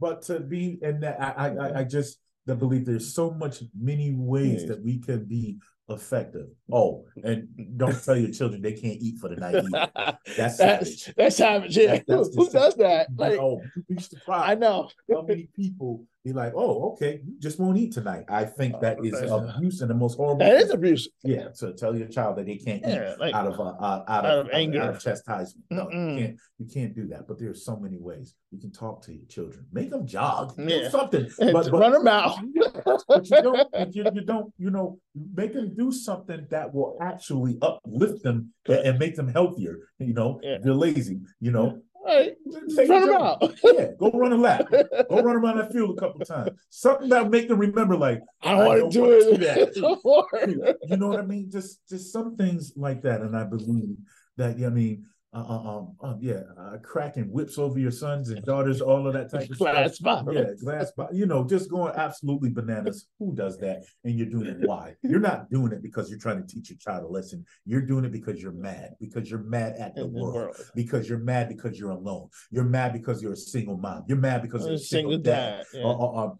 but 0.00 0.22
to 0.22 0.40
be 0.40 0.78
and 0.82 1.02
that 1.02 1.20
I, 1.20 1.48
I 1.48 1.80
I- 1.80 1.84
just 1.84 2.18
the 2.46 2.54
believe 2.54 2.84
there's 2.86 3.12
so 3.14 3.30
much 3.32 3.62
many 3.78 4.12
ways 4.12 4.60
Yes. 4.60 4.68
that 4.68 4.84
we 4.84 4.98
can 4.98 5.24
be 5.24 5.58
effective. 5.88 6.46
Oh, 6.70 7.04
and 7.24 7.48
don't 7.76 8.00
tell 8.04 8.16
your 8.16 8.30
children 8.30 8.62
they 8.62 8.72
can't 8.72 9.00
eat 9.00 9.18
for 9.18 9.28
the 9.28 9.36
night. 9.36 9.54
either. 9.56 9.88
that's 10.36 10.36
That's 10.36 10.56
savage. 10.56 11.14
that's 11.16 11.36
savage. 11.36 11.76
Yeah. 11.76 11.86
That- 11.96 12.06
that's 12.06 12.34
Who 12.36 12.48
does 12.50 12.74
that? 12.76 13.08
Like, 13.16 13.34
know, 13.36 13.62
you'd 13.88 13.96
be 13.98 14.04
I 14.28 14.54
know. 14.54 14.90
how 15.10 15.22
many 15.22 15.48
people 15.56 16.04
be 16.26 16.32
like, 16.32 16.52
"Oh, 16.56 16.90
okay, 16.92 17.20
you 17.24 17.34
just 17.38 17.58
won't 17.60 17.78
eat 17.78 17.92
tonight." 17.92 18.24
I 18.28 18.44
think 18.44 18.80
that 18.80 18.98
is 19.04 19.14
abuse 19.30 19.80
and 19.80 19.88
the 19.90 19.94
most 19.94 20.16
horrible. 20.16 20.40
That 20.44 20.56
is 20.56 20.68
thing. 20.68 20.76
abuse. 20.78 21.08
yeah. 21.22 21.48
To 21.60 21.72
tell 21.72 21.96
your 21.96 22.08
child 22.08 22.36
that 22.36 22.46
they 22.46 22.56
can't 22.56 22.82
eat 22.84 23.18
Like, 23.20 23.32
out 23.34 23.46
of 23.46 23.58
uh, 23.60 23.62
uh, 23.62 24.04
out, 24.08 24.08
Out 24.08 24.24
of, 24.26 24.46
of 24.46 24.52
anger. 24.52 24.82
out 24.82 24.94
of 24.96 25.00
chastisement. 25.00 25.64
No, 25.70 25.86
Mm-mm. 25.86 26.18
you 26.18 26.26
can't. 26.26 26.36
You 26.58 26.66
can't 26.66 26.94
do 26.94 27.06
that. 27.08 27.28
But 27.28 27.38
there's 27.38 27.64
so 27.64 27.76
many 27.76 27.98
ways 27.98 28.34
you 28.50 28.58
can 28.58 28.72
talk 28.72 29.02
to 29.06 29.12
your 29.12 29.26
children. 29.26 29.66
Make 29.72 29.90
them 29.90 30.06
jog. 30.06 30.56
Do 30.56 30.64
Yeah. 30.64 30.88
something. 30.88 31.28
and 31.40 31.52
But, 31.52 31.70
but, 31.70 31.78
run 31.80 31.92
them 31.92 32.08
out. 32.08 32.36
but 33.08 33.30
you 33.30 33.42
don't. 33.42 33.68
You, 33.94 34.04
you 34.14 34.24
don't. 34.24 34.52
You 34.58 34.70
know, 34.70 34.98
make 35.34 35.52
them 35.54 35.74
do 35.76 35.92
something 35.92 36.46
that 36.50 36.74
will 36.74 36.96
actually 37.00 37.58
uplift 37.62 38.22
them 38.22 38.52
and, 38.66 38.78
and 38.78 38.98
make 38.98 39.14
them 39.16 39.28
healthier. 39.28 39.76
You 39.98 40.14
know, 40.14 40.40
Yeah. 40.42 40.56
if 40.56 40.62
they're 40.62 40.74
lazy. 40.74 41.20
You 41.40 41.52
know, 41.52 41.80
Take 42.06 42.88
Run 42.88 43.06
them 43.06 43.16
out. 43.16 43.42
Yeah, 43.62 43.88
go 43.98 44.10
run 44.12 44.32
a 44.32 44.36
lap. 44.36 44.66
Go 44.70 45.22
run 45.22 45.36
around 45.36 45.58
that 45.58 45.72
field 45.72 45.96
a 45.96 46.00
couple 46.00 46.24
times. 46.24 46.50
Something 46.70 47.08
that 47.10 47.30
make 47.30 47.48
them 47.48 47.58
remember, 47.58 47.96
like 47.96 48.20
I 48.42 48.52
I 48.52 48.66
want 48.66 48.92
to 48.92 48.98
do 48.98 49.12
it 49.12 49.40
that. 49.40 50.78
you 50.88 50.96
know 50.96 51.08
what 51.08 51.18
I 51.18 51.22
mean? 51.22 51.50
Just 51.50 51.80
just 51.88 52.12
some 52.12 52.36
things 52.36 52.72
like 52.76 53.02
that. 53.02 53.20
And 53.20 53.36
I 53.36 53.44
believe 53.44 53.96
that 54.36 54.56
I 54.56 54.68
mean, 54.68 55.06
um, 55.40 55.96
um, 56.02 56.18
yeah, 56.20 56.42
uh, 56.58 56.78
cracking 56.82 57.30
whips 57.30 57.58
over 57.58 57.78
your 57.78 57.90
sons 57.90 58.30
and 58.30 58.44
daughters, 58.44 58.80
all 58.90 59.06
of 59.06 59.12
that 59.14 59.30
type 59.30 59.50
of 59.50 59.58
Glass 59.58 59.96
stuff. 59.96 60.24
bottle. 60.24 60.34
Yeah, 60.34 60.50
glass 60.62 60.92
bottle. 60.96 61.14
You 61.16 61.26
know, 61.26 61.44
just 61.44 61.70
going 61.70 61.92
absolutely 61.96 62.50
bananas. 62.50 63.08
Who 63.18 63.34
does 63.34 63.58
that? 63.58 63.84
And 64.04 64.14
you're 64.18 64.28
doing 64.28 64.46
it 64.46 64.58
why? 64.68 64.94
You're 65.02 65.20
not 65.20 65.50
doing 65.50 65.72
it 65.72 65.82
because 65.82 66.08
you're 66.10 66.18
trying 66.18 66.44
to 66.44 66.46
teach 66.46 66.70
your 66.70 66.78
child 66.78 67.04
a 67.04 67.08
lesson. 67.08 67.44
You're 67.64 67.82
doing 67.82 68.04
it 68.04 68.12
because 68.12 68.40
you're 68.42 68.52
mad. 68.52 68.90
Because 69.00 69.30
you're 69.30 69.42
mad 69.42 69.74
at 69.78 69.94
the 69.94 70.06
world. 70.06 70.34
world. 70.34 70.56
Because 70.74 71.08
you're 71.08 71.18
mad 71.18 71.48
because 71.48 71.78
you're 71.78 71.90
alone. 71.90 72.28
You're 72.50 72.64
mad 72.64 72.92
because 72.92 73.22
you're 73.22 73.32
a 73.32 73.36
single 73.36 73.76
mom. 73.76 74.04
You're 74.08 74.18
mad 74.18 74.42
because 74.42 74.64
you're 74.64 74.74
a 74.74 74.78
single, 74.78 75.12
Single 75.12 75.22
dad. 75.32 75.64
dad. 75.72 75.80
Or- 75.84 75.90
Yeah. 75.90 75.96
or- 75.96 76.14
or 76.14 76.38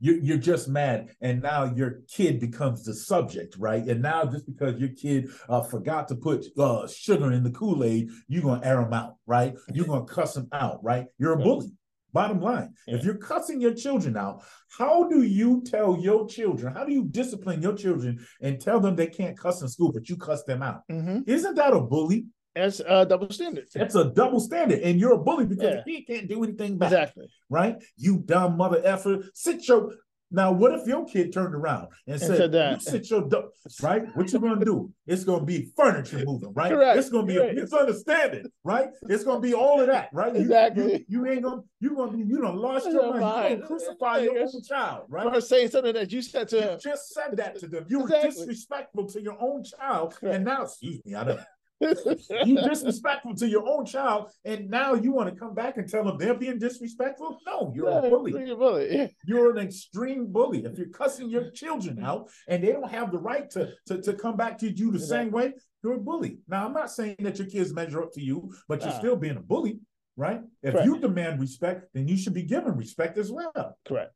you're, 0.00 0.18
you're 0.18 0.38
just 0.38 0.68
mad 0.68 1.08
and 1.20 1.42
now 1.42 1.64
your 1.64 2.02
kid 2.08 2.38
becomes 2.38 2.84
the 2.84 2.94
subject 2.94 3.56
right 3.58 3.84
and 3.86 4.00
now 4.00 4.24
just 4.24 4.46
because 4.46 4.78
your 4.78 4.90
kid 4.90 5.28
uh, 5.48 5.62
forgot 5.62 6.06
to 6.08 6.14
put 6.14 6.46
uh, 6.58 6.86
sugar 6.86 7.32
in 7.32 7.42
the 7.42 7.50
kool-aid 7.50 8.08
you're 8.28 8.42
gonna 8.42 8.64
air 8.64 8.80
them 8.80 8.92
out 8.92 9.16
right 9.26 9.54
you're 9.72 9.86
gonna 9.86 10.04
cuss 10.04 10.34
them 10.34 10.48
out 10.52 10.82
right 10.84 11.06
you're 11.18 11.32
a 11.32 11.36
bully 11.36 11.72
Bottom 12.14 12.40
line, 12.40 12.72
Yeah. 12.86 12.96
if 12.96 13.04
you're 13.04 13.18
cussing 13.18 13.60
your 13.60 13.74
children 13.74 14.16
out, 14.16 14.42
how 14.78 15.06
do 15.10 15.22
you 15.22 15.62
tell 15.66 15.98
your 16.00 16.26
children? 16.26 16.72
How 16.72 16.84
do 16.84 16.92
you 16.92 17.04
discipline 17.04 17.60
your 17.60 17.74
children 17.76 18.18
and 18.40 18.58
tell 18.58 18.80
them 18.80 18.96
they 18.96 19.08
can't 19.08 19.36
cuss 19.38 19.60
in 19.60 19.68
school, 19.68 19.92
but 19.92 20.08
you 20.08 20.16
cuss 20.16 20.42
them 20.44 20.62
out? 20.62 20.88
Mm-hmm. 20.90 21.20
Isn't 21.26 21.54
that 21.56 21.74
a 21.74 21.80
bully? 21.80 22.24
That's 22.58 22.80
a 22.80 23.04
double 23.06 23.30
standard. 23.30 23.66
That's 23.74 23.94
a 23.94 24.04
double 24.04 24.40
standard, 24.40 24.80
and 24.80 24.98
you're 25.00 25.12
a 25.12 25.18
bully 25.18 25.46
because 25.46 25.74
Yeah. 25.76 25.82
he 25.86 26.04
can't 26.04 26.28
do 26.28 26.42
anything 26.44 26.78
back. 26.78 26.92
Exactly. 26.92 27.28
Right? 27.48 27.76
You 27.96 28.18
dumb 28.18 28.56
mother 28.56 28.80
effer. 28.84 29.22
Sit 29.34 29.66
your 29.68 29.94
now. 30.30 30.52
What 30.52 30.74
if 30.74 30.86
your 30.86 31.06
kid 31.06 31.32
turned 31.32 31.54
around 31.54 31.88
and 32.06 32.14
And 32.14 32.20
said, 32.20 32.36
said 32.36 32.52
that. 32.52 32.72
"You 32.74 32.80
sit 32.80 33.08
your 33.10 33.22
dumb." 33.28 33.48
Right? 33.82 34.04
What 34.14 34.30
you 34.30 34.38
gonna 34.40 34.62
do? 34.62 34.92
It's 35.06 35.24
gonna 35.24 35.44
be 35.46 35.70
furniture 35.74 36.22
moving. 36.24 36.52
Right? 36.52 36.70
Correct. 36.70 36.98
It's 36.98 37.08
gonna 37.08 37.26
be 37.26 37.38
a 37.38 37.52
misunderstanding. 37.54 38.44
Right? 38.62 38.88
It's 39.08 39.24
gonna 39.24 39.40
be 39.40 39.54
all 39.54 39.80
of 39.80 39.86
that. 39.86 40.10
Right? 40.12 40.34
You- 40.34 40.40
Exactly. 40.42 41.06
You, 41.08 41.24
you 41.24 41.26
ain't 41.32 41.42
gonna. 41.44 41.62
You 41.80 41.96
gonna 41.96 42.12
be. 42.12 42.24
You 42.24 42.42
done 42.42 42.56
lost 42.56 42.86
your 42.90 43.04
mind. 43.04 43.14
You 43.14 43.20
mind. 43.20 43.54
gonna 43.62 43.66
crucify 43.66 44.18
your 44.18 44.38
own 44.40 44.62
child. 44.68 45.04
Right? 45.08 45.32
For 45.32 45.40
saying 45.40 45.70
something 45.70 45.94
that 45.94 46.12
you 46.12 46.20
said 46.20 46.48
to 46.48 46.56
You 46.56 46.62
him. 46.62 46.78
just 46.82 47.08
said 47.14 47.36
that 47.38 47.58
to 47.60 47.66
them. 47.68 47.86
You 47.88 48.00
were 48.00 48.08
disrespectful 48.08 49.06
to 49.08 49.22
your 49.22 49.36
own 49.40 49.64
child, 49.64 50.14
Correct. 50.14 50.36
and 50.36 50.44
now, 50.44 50.64
excuse 50.64 51.00
me, 51.06 51.14
I 51.14 51.24
don't. 51.24 51.40
You 51.80 52.60
disrespectful 52.68 53.34
to 53.36 53.48
your 53.48 53.66
own 53.68 53.84
child, 53.86 54.30
and 54.44 54.68
now 54.68 54.94
you 54.94 55.12
want 55.12 55.32
to 55.32 55.38
come 55.38 55.54
back 55.54 55.76
and 55.76 55.88
tell 55.88 56.04
them 56.04 56.18
they're 56.18 56.34
being 56.34 56.58
disrespectful? 56.58 57.38
No, 57.46 57.72
you're 57.74 57.88
a 57.88 58.02
bully. 58.02 58.32
You're 58.32 58.54
a 58.54 58.56
bully. 58.56 58.88
Yeah. 58.96 59.06
You're 59.26 59.50
an 59.56 59.58
extreme 59.58 60.26
bully. 60.32 60.64
If 60.64 60.78
you're 60.78 60.88
cussing 60.88 61.28
your 61.30 61.50
children 61.50 62.02
out 62.02 62.30
and 62.48 62.62
they 62.62 62.72
don't 62.72 62.90
have 62.90 63.12
the 63.12 63.18
right 63.18 63.48
to, 63.50 63.70
to, 63.86 64.02
to 64.02 64.12
come 64.14 64.36
back 64.36 64.58
to 64.58 64.70
you 64.70 64.90
the 64.90 64.98
same 64.98 65.30
way, 65.30 65.52
you're 65.82 65.94
a 65.94 66.00
bully. 66.00 66.38
Now, 66.48 66.66
I'm 66.66 66.72
not 66.72 66.90
saying 66.90 67.16
that 67.20 67.38
your 67.38 67.48
kids 67.48 67.72
measure 67.72 68.02
up 68.02 68.12
to 68.14 68.20
you, 68.22 68.52
but 68.68 68.80
you're 68.80 68.90
Nah. 68.90 68.98
still 68.98 69.16
being 69.16 69.36
a 69.36 69.40
bully, 69.40 69.78
right? 70.16 70.40
If 70.62 70.72
Correct. 70.72 70.86
you 70.86 70.98
demand 70.98 71.40
respect, 71.40 71.86
then 71.94 72.08
you 72.08 72.16
should 72.16 72.34
be 72.34 72.42
given 72.42 72.76
respect 72.76 73.18
as 73.18 73.30
well. 73.30 73.76
Correct. 73.86 74.12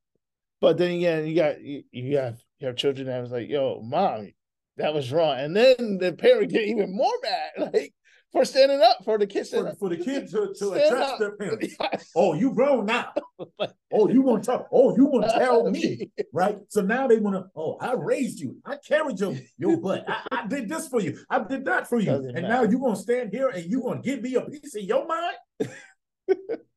But 0.60 0.78
then 0.78 0.92
again, 0.92 1.26
you 1.26 1.34
got 1.34 1.60
you, 1.60 1.82
you 1.90 2.16
have 2.18 2.38
you 2.60 2.68
have 2.68 2.76
children 2.76 3.08
that 3.08 3.20
was 3.20 3.32
like, 3.32 3.48
"Yo, 3.48 3.80
mom, 3.82 4.32
that 4.76 4.94
was 4.94 5.12
wrong," 5.12 5.38
and 5.38 5.54
then 5.56 5.98
the 5.98 6.12
parent 6.12 6.50
get 6.50 6.62
even 6.68 6.94
more 6.94 7.12
mad, 7.22 7.72
like 7.74 7.94
for 8.32 8.44
standing 8.44 8.80
up 8.80 9.04
for 9.04 9.18
the 9.18 9.26
kids. 9.26 9.50
For, 9.50 9.74
for 9.78 9.90
the 9.90 9.96
kid 9.98 10.30
to, 10.30 10.54
to 10.58 10.72
address 10.72 11.10
up. 11.10 11.18
their 11.18 11.36
parents. 11.36 11.76
Oh, 12.16 12.34
you 12.34 12.52
grown 12.54 12.86
now. 12.86 13.12
Oh, 13.58 13.66
oh, 13.92 14.08
you 14.08 14.22
want 14.22 14.44
to 14.44 14.50
talk? 14.52 14.68
Oh, 14.72 14.96
you 14.96 15.04
want 15.04 15.28
to 15.28 15.36
tell 15.38 15.68
me? 15.68 16.10
right? 16.32 16.56
So 16.68 16.80
now 16.80 17.08
they 17.08 17.18
want 17.18 17.36
to, 17.36 17.44
oh, 17.56 17.76
I 17.80 17.92
raised 17.94 18.38
you. 18.40 18.56
I 18.64 18.76
carried 18.76 19.18
your, 19.18 19.34
your 19.58 19.76
butt. 19.78 20.04
I, 20.08 20.22
I 20.30 20.46
did 20.46 20.68
this 20.68 20.86
for 20.88 21.00
you. 21.00 21.18
I 21.28 21.40
did 21.40 21.64
that 21.64 21.88
for 21.88 21.98
you. 21.98 22.06
Doesn't 22.06 22.30
and 22.36 22.42
matter. 22.42 22.48
now 22.48 22.62
you're 22.62 22.80
going 22.80 22.94
to 22.94 23.00
stand 23.00 23.32
here 23.32 23.48
and 23.48 23.64
you're 23.66 23.82
going 23.82 24.00
to 24.00 24.08
give 24.08 24.22
me 24.22 24.36
a 24.36 24.42
piece 24.42 24.76
of 24.76 24.82
your 24.84 25.06
mind? 25.06 25.36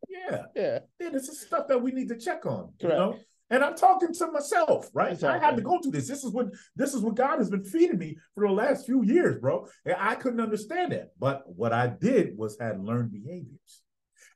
yeah. 0.09 0.41
Yeah, 0.55 0.79
Yeah, 0.99 1.09
this 1.09 1.29
is 1.29 1.41
stuff 1.41 1.67
that 1.67 1.81
we 1.81 1.91
need 1.91 2.09
to 2.09 2.17
check 2.17 2.45
on. 2.45 2.73
You 2.79 2.87
Correct. 2.87 2.99
know? 2.99 3.19
And 3.55 3.63
I'm 3.63 3.75
talking 3.75 4.13
to 4.13 4.31
myself, 4.31 4.89
right? 4.93 5.23
I 5.23 5.39
had 5.39 5.55
to 5.55 5.61
go 5.61 5.79
through 5.79 5.93
this. 5.93 6.09
This 6.09 6.25
is 6.25 6.31
what 6.31 6.47
this 6.75 6.93
is 6.93 6.99
what 6.99 7.15
God 7.15 7.37
has 7.37 7.49
been 7.49 7.63
feeding 7.63 7.97
me 7.97 8.17
for 8.33 8.45
the 8.45 8.53
last 8.53 8.85
few 8.85 9.01
years, 9.01 9.39
bro. 9.39 9.65
And 9.85 9.95
I 9.97 10.15
couldn't 10.15 10.41
understand 10.41 10.91
that. 10.91 11.11
But 11.17 11.43
what 11.47 11.71
I 11.71 11.87
did 11.87 12.37
was 12.37 12.59
had 12.59 12.83
learned 12.83 13.13
behaviors. 13.13 13.84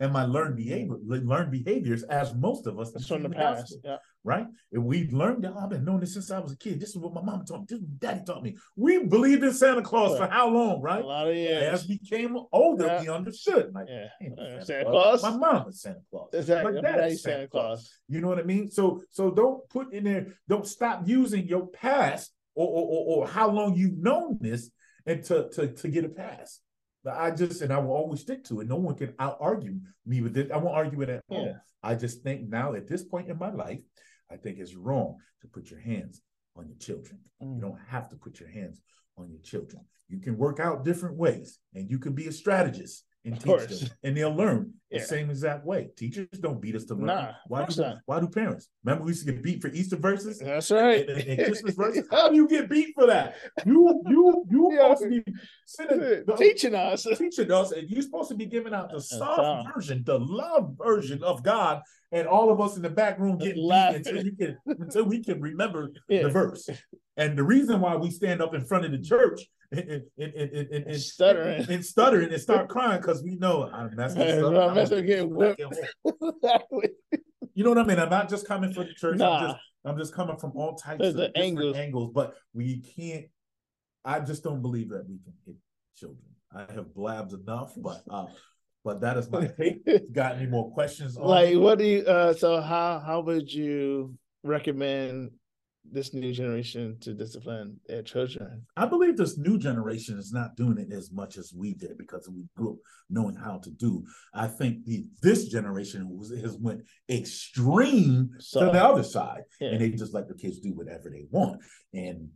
And 0.01 0.13
my 0.13 0.23
learned 0.23 0.55
behavior, 0.55 0.95
learned 1.05 1.51
behaviors, 1.51 2.03
as 2.03 2.33
most 2.33 2.67
of 2.67 2.79
us 2.79 2.95
it's 2.95 3.05
from 3.05 3.21
the 3.23 3.29
past. 3.29 3.63
gospel 3.63 3.81
Yeah, 3.83 3.97
right? 4.23 4.45
And 4.71 4.85
we've 4.85 5.11
learned 5.11 5.43
that 5.43 5.53
I've 5.57 5.69
been 5.69 5.83
knowing 5.83 5.99
this 5.99 6.13
since 6.13 6.31
I 6.31 6.39
was 6.39 6.53
a 6.53 6.57
kid. 6.57 6.79
This 6.79 6.91
is 6.91 6.97
what 6.97 7.13
my 7.13 7.21
mom 7.21 7.43
taught 7.43 7.59
me. 7.59 7.65
This 7.67 7.79
is 7.79 7.83
what 7.83 7.99
daddy 7.99 8.21
taught 8.25 8.41
me. 8.41 8.55
We 8.77 9.03
believed 9.03 9.43
in 9.43 9.51
Santa 9.51 9.81
Claus 9.81 10.17
for 10.17 10.25
how 10.27 10.47
long, 10.47 10.81
right? 10.81 11.03
a 11.03 11.05
lot 11.05 11.27
of 11.27 11.35
years. 11.35 11.81
As 11.81 11.87
we 11.89 11.97
came 11.97 12.37
older, 12.53 12.85
Yeah. 12.85 13.01
we 13.01 13.09
understood. 13.09 13.73
Like, 13.73 13.87
Yeah. 13.89 14.07
Santa, 14.21 14.65
Santa 14.65 14.89
Claus. 14.89 15.19
Claus? 15.19 15.33
My 15.33 15.51
mom 15.51 15.67
is 15.67 15.81
Santa 15.81 15.99
Claus. 16.09 16.29
Exactly. 16.33 16.73
My 16.73 16.81
dad's 16.81 16.97
daddy's 16.97 17.21
Santa 17.21 17.47
Claus. 17.49 17.91
You 18.07 18.21
know 18.21 18.29
what 18.29 18.39
I 18.39 18.43
mean? 18.43 18.71
So, 18.71 19.01
so 19.09 19.31
don't 19.31 19.67
put 19.69 19.91
in 19.93 20.05
there. 20.05 20.27
Don't 20.47 20.65
stop 20.65 21.07
using 21.07 21.45
your 21.45 21.67
past 21.67 22.31
or 22.55 22.67
or, 22.67 22.85
or, 22.87 23.05
or 23.23 23.27
how 23.27 23.49
long 23.49 23.75
you've 23.75 23.97
known 23.97 24.37
this 24.39 24.71
and 25.05 25.23
to 25.25 25.49
to 25.49 25.67
to 25.73 25.87
get 25.89 26.05
a 26.05 26.09
pass. 26.09 26.61
But 27.03 27.15
I 27.15 27.31
just 27.31 27.61
and 27.61 27.71
I 27.71 27.77
will 27.79 27.91
always 27.93 28.21
stick 28.21 28.43
to 28.45 28.59
it. 28.61 28.67
No 28.67 28.75
one 28.75 28.95
can 28.95 29.13
out 29.19 29.37
argue 29.39 29.79
me 30.05 30.21
with 30.21 30.37
it. 30.37 30.51
I 30.51 30.57
won't 30.57 30.75
argue 30.75 31.01
it 31.01 31.09
at 31.09 31.23
all. 31.29 31.55
I 31.81 31.95
just 31.95 32.23
think 32.23 32.49
now 32.49 32.73
at 32.73 32.87
this 32.87 33.03
point 33.03 33.29
in 33.29 33.37
my 33.37 33.51
life, 33.51 33.79
I 34.29 34.35
think 34.35 34.59
it's 34.59 34.75
wrong 34.75 35.17
to 35.41 35.47
put 35.47 35.69
your 35.71 35.79
hands 35.79 36.21
on 36.55 36.67
your 36.67 36.77
children. 36.77 37.19
You 37.39 37.47
Mm. 37.47 37.61
don't 37.61 37.79
have 37.87 38.09
to 38.09 38.17
put 38.17 38.39
your 38.39 38.49
hands 38.49 38.81
on 39.17 39.29
your 39.31 39.39
children. 39.41 39.85
You 40.09 40.19
can 40.19 40.37
work 40.37 40.59
out 40.59 40.83
different 40.83 41.15
ways, 41.15 41.59
and 41.73 41.89
you 41.89 41.99
can 41.99 42.13
be 42.13 42.27
a 42.27 42.31
strategist 42.31 43.05
and 43.25 43.33
Of 43.33 43.39
teach 43.39 43.47
course. 43.47 43.79
them, 43.81 43.89
and 44.03 44.15
they'll 44.17 44.33
learn 44.33 44.73
the 44.91 44.99
same 44.99 45.29
exact 45.29 45.65
way. 45.65 45.89
Teachers 45.97 46.27
don't 46.39 46.61
beat 46.61 46.75
us 46.75 46.85
to 46.85 46.95
learn. 46.95 47.07
Nah, 47.07 47.31
why 47.47 47.65
do 47.65 47.81
not. 47.81 47.97
why 48.05 48.19
do 48.19 48.27
parents? 48.27 48.69
Remember 48.83 49.03
we 49.03 49.11
used 49.11 49.25
to 49.25 49.31
get 49.33 49.43
beat 49.43 49.61
for 49.61 49.67
Easter 49.67 49.97
verses 49.97 50.39
That's 50.39 50.71
right. 50.71 51.07
and, 51.07 51.19
and- 51.19 51.43
Christmas 51.45 51.75
verses. 51.77 52.07
How 52.09 52.29
do 52.29 52.35
you 52.35 52.47
get 52.47 52.69
beat 52.69 52.93
for 52.95 53.05
that? 53.07 53.35
You 53.65 54.01
you 54.07 54.45
you 54.49 54.69
Yeah. 54.73 54.95
supposed 54.95 55.03
to 55.03 55.09
be 55.09 55.33
sitting 55.67 55.99
the- 56.27 56.35
Teaching 56.37 56.75
us. 56.75 57.03
teaching 57.17 57.51
us, 57.51 57.71
and 57.71 57.89
you're 57.89 58.01
supposed 58.01 58.29
to 58.29 58.35
be 58.35 58.45
giving 58.45 58.73
out 58.73 58.89
the 58.89 58.97
uh, 58.97 59.01
soft 59.01 59.39
all. 59.39 59.67
version, 59.75 60.01
the 60.05 60.17
love 60.19 60.75
version 60.77 61.21
of 61.23 61.43
God, 61.43 61.81
and 62.11 62.25
all 62.27 62.49
of 62.51 62.59
us 62.61 62.77
in 62.77 62.81
the 62.81 62.89
back 62.89 63.19
room 63.19 63.37
getting 63.37 63.67
beat 63.69 63.95
until 63.95 64.23
we 64.23 64.31
can 64.35 64.57
until 64.65 65.03
we 65.03 65.23
can 65.23 65.41
remember 65.41 65.91
Yeah. 66.07 66.23
the 66.23 66.29
verse. 66.29 66.69
And 67.19 67.37
the 67.37 67.43
reason 67.43 67.81
why 67.81 67.95
we 67.97 68.09
stand 68.11 68.41
up 68.41 68.53
in 68.53 68.63
front 68.63 68.85
of 68.85 68.91
the 68.91 68.97
church 69.01 69.41
and, 69.73 69.89
and, 69.89 70.03
and, 70.17 70.33
and, 70.53 70.85
and, 70.87 70.95
Stuttering. 71.01 71.65
and 71.69 71.85
stuttering 71.85 72.31
and 72.31 72.41
start 72.41 72.69
crying 72.69 73.01
because 73.01 73.21
we 73.21 73.35
know 73.35 73.69
I'm 73.71 73.93
messing 73.93 74.21
up. 74.21 74.53
I'm 74.69 74.73
messing- 74.73 75.05
getting 75.05 75.35
whipped. 75.35 75.59
back 75.59 75.71
at 75.71 76.13
home. 76.21 76.33
exactly. 76.41 76.89
You 77.53 77.63
know 77.65 77.71
what 77.71 77.79
I 77.79 77.83
mean? 77.83 77.99
I'm 77.99 78.09
not 78.09 78.29
just 78.29 78.47
coming 78.47 78.71
for 78.71 78.85
the 78.85 78.93
church. 78.93 79.19
I'm 79.19 79.47
just 79.49 79.57
I'm 79.83 79.97
just 79.97 80.13
coming 80.13 80.37
from 80.37 80.51
all 80.55 80.75
types 80.75 81.01
There's 81.01 81.15
of 81.15 81.19
different 81.33 81.37
angles. 81.37 81.75
angles. 81.75 82.11
But 82.15 82.35
we 82.53 82.79
can't. 82.95 83.25
I 84.05 84.21
just 84.21 84.43
don't 84.43 84.61
believe 84.61 84.89
that 84.89 85.03
we 85.09 85.17
can 85.23 85.33
hit 85.45 85.55
children. 85.97 86.23
I 86.55 86.71
have 86.73 86.93
blabbed 86.95 87.33
enough, 87.33 87.73
but 87.75 88.01
uh, 88.09 88.27
but 88.85 89.01
that 89.01 89.17
is 89.17 89.29
my 89.29 89.47
take. 89.47 89.83
Got 90.13 90.37
any 90.37 90.47
more 90.47 90.71
questions? 90.71 91.17
On 91.17 91.27
like 91.27 91.57
what 91.57 91.79
do 91.79 91.85
you 91.85 92.01
uh 92.03 92.33
so 92.33 92.61
how 92.61 92.99
how 92.99 93.19
would 93.21 93.51
you 93.51 94.15
recommend 94.43 95.31
this 95.91 96.13
new 96.13 96.31
generation 96.33 96.97
to 97.01 97.13
discipline 97.13 97.79
their 97.87 98.01
children 98.03 98.63
I 98.77 98.85
believe 98.85 99.17
this 99.17 99.37
new 99.37 99.57
generation 99.57 100.17
is 100.19 100.31
not 100.31 100.55
doing 100.55 100.77
it 100.77 100.93
as 100.93 101.11
much 101.11 101.37
as 101.37 101.53
we 101.55 101.73
did 101.73 101.97
because 101.97 102.29
we 102.29 102.43
grew 102.55 102.73
up 102.73 102.77
knowing 103.09 103.35
how 103.35 103.57
to 103.63 103.71
do. 103.71 104.03
I 104.33 104.47
think 104.47 104.85
the 104.85 105.05
this 105.23 105.47
generation 105.47 106.07
was, 106.09 106.31
has 106.41 106.57
went 106.57 106.81
extreme 107.09 108.29
So- 108.39 108.65
to 108.65 108.71
the 108.71 108.83
other 108.83 109.03
side, 109.03 109.43
Yeah. 109.59 109.69
and 109.69 109.81
they 109.81 109.89
just 109.91 110.13
let 110.13 110.27
the 110.27 110.35
kids 110.35 110.59
do 110.59 110.73
whatever 110.73 111.09
they 111.09 111.25
want. 111.31 111.61
And 111.93 112.29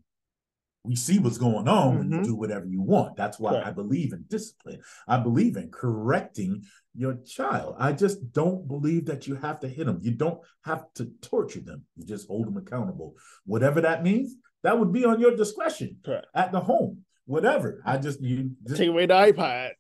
we 0.84 0.96
see 0.96 1.18
what's 1.20 1.38
going 1.38 1.68
on 1.68 1.98
when 1.98 2.12
you 2.12 2.18
Mhm. 2.20 2.24
do 2.26 2.36
whatever 2.36 2.66
you 2.66 2.82
want. 2.82 3.16
That's 3.16 3.40
why 3.40 3.52
Correct. 3.52 3.68
I 3.68 3.72
believe 3.72 4.12
in 4.12 4.26
discipline. 4.28 4.82
I 5.08 5.18
believe 5.18 5.56
in 5.56 5.70
correcting 5.72 6.64
your 6.94 7.16
child. 7.26 7.76
I 7.80 7.94
just 7.94 8.34
don't 8.34 8.68
believe 8.68 9.06
that 9.06 9.26
you 9.26 9.36
have 9.36 9.60
to 9.62 9.68
hit 9.70 9.86
them. 9.86 10.00
You 10.02 10.12
don't 10.12 10.42
have 10.66 10.92
to 10.96 11.06
torture 11.22 11.62
them. 11.62 11.86
You 11.96 12.06
just 12.06 12.28
hold 12.28 12.48
them 12.48 12.58
accountable. 12.58 13.16
Whatever 13.46 13.80
that 13.82 14.04
means, 14.04 14.36
that 14.64 14.78
would 14.78 14.92
be 14.92 15.06
on 15.06 15.20
your 15.22 15.36
discretion 15.36 15.98
Correct. 16.04 16.28
at 16.36 16.52
the 16.52 16.60
home. 16.60 17.06
Whatever. 17.26 17.82
I 17.86 17.98
just 17.98 18.20
you 18.20 18.52
just 18.68 18.78
take 18.78 18.90
away 18.90 19.06
the 19.06 19.14
ipad 19.14 19.72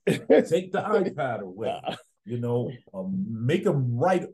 take 0.47 0.71
the 0.71 0.81
iPad 0.81 1.41
away. 1.41 1.81
You 2.23 2.39
know, 2.39 2.71
um, 2.93 3.25
make 3.27 3.65
them 3.65 3.97
write 3.97 4.25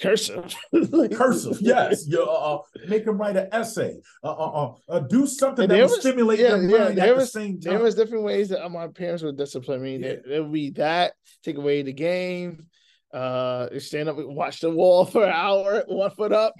cursive 0.00 0.54
cursive. 1.12 1.58
Yes, 1.60 2.06
you 2.06 2.22
uh, 2.22 2.54
uh, 2.54 2.58
make 2.88 3.04
them 3.04 3.18
write 3.18 3.36
an 3.36 3.48
essay. 3.52 3.94
Uh, 4.22 4.28
uh, 4.32 4.32
uh, 4.34 4.72
uh, 4.88 4.98
do 5.00 5.26
something 5.26 5.68
that 5.68 5.74
there 5.74 5.86
will 5.86 6.00
stimulate 6.00 6.38
yeah, 6.40 6.50
their 6.50 6.62
yeah, 6.62 6.78
mind 6.78 6.98
there 6.98 7.04
at 7.06 7.08
the 7.10 7.14
was- 7.16 7.32
same 7.32 7.60
there 7.60 7.78
was 7.78 7.94
different 7.94 8.24
ways 8.24 8.48
that 8.48 8.70
my 8.70 8.88
parents 8.88 9.22
would 9.22 9.36
discipline 9.36 9.82
me 9.82 9.96
Yeah. 9.96 10.06
there, 10.08 10.20
there 10.26 10.42
would 10.42 10.52
be 10.52 10.70
that 10.70 11.12
take 11.42 11.56
away 11.58 11.82
the 11.82 11.92
game 11.92 12.66
uh 13.12 13.68
stand 13.78 14.08
up 14.08 14.18
and 14.18 14.34
watch 14.34 14.60
the 14.60 14.70
wall 14.70 15.04
for 15.12 15.24
an 15.24 15.32
hour 15.32 15.84
one 15.86 16.10
foot 16.10 16.32
up 16.32 16.54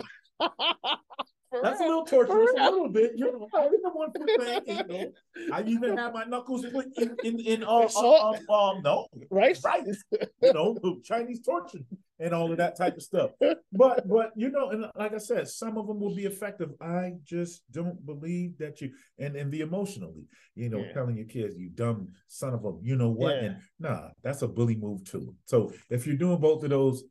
That's 1.62 1.81
a 1.81 1.85
little 1.85 2.05
torturous, 2.05 2.51
a 2.59 2.71
little 2.71 2.88
bit. 2.88 3.12
You 3.17 3.33
know, 3.33 3.49
I 3.55 3.69
did 3.69 3.81
the 3.83 3.90
one 3.90 4.12
foot 4.12 4.31
thing. 4.40 4.62
You 4.67 4.87
know, 4.88 5.12
I 5.53 5.62
even 5.62 5.97
had 5.97 6.12
my 6.12 6.25
knuckles 6.25 6.64
put 6.73 6.87
in 6.97 7.17
in 7.23 7.38
in 7.40 7.64
uh, 7.64 7.88
Salt. 7.88 8.38
um, 8.49 8.55
um 8.55 8.83
no 8.83 9.07
right 9.31 9.57
right 9.64 9.85
you 10.43 10.53
know 10.53 10.77
Chinese 11.05 11.40
torture 11.40 11.79
and 12.21 12.33
all 12.33 12.51
of 12.51 12.59
that 12.59 12.77
type 12.77 12.97
of 12.97 13.03
stuff. 13.03 13.31
But 13.73 14.09
but 14.09 14.33
you 14.37 14.51
know, 14.51 14.71
and 14.71 14.87
like 14.97 15.14
I 15.14 15.19
said, 15.19 15.49
some 15.49 15.77
of 15.79 15.87
them 15.87 16.01
will 16.01 16.14
be 16.14 16.27
effective. 16.27 16.71
I 16.81 17.14
just 17.25 17.62
don't 17.71 18.05
believe 18.07 18.59
that 18.59 18.81
you 18.81 18.93
and 19.19 19.37
and 19.37 19.51
the 19.53 19.61
emotionally, 19.61 20.25
you 20.55 20.69
know, 20.69 20.79
Yeah. 20.85 20.93
telling 20.93 21.17
your 21.17 21.27
kids 21.27 21.57
you 21.57 21.71
dumb 21.71 22.09
son 22.29 22.55
of 22.55 22.64
a 22.64 22.73
you 22.83 22.97
know 22.97 23.11
what, 23.11 23.35
Yeah. 23.35 23.43
and 23.45 23.57
nah, 23.79 24.09
that's 24.23 24.43
a 24.43 24.49
bully 24.49 24.77
move 24.77 25.05
too. 25.05 25.35
So 25.47 25.73
if 25.90 26.07
you're 26.07 26.17
doing 26.17 26.38
both 26.40 26.62
of 26.64 26.71
those. 26.71 27.05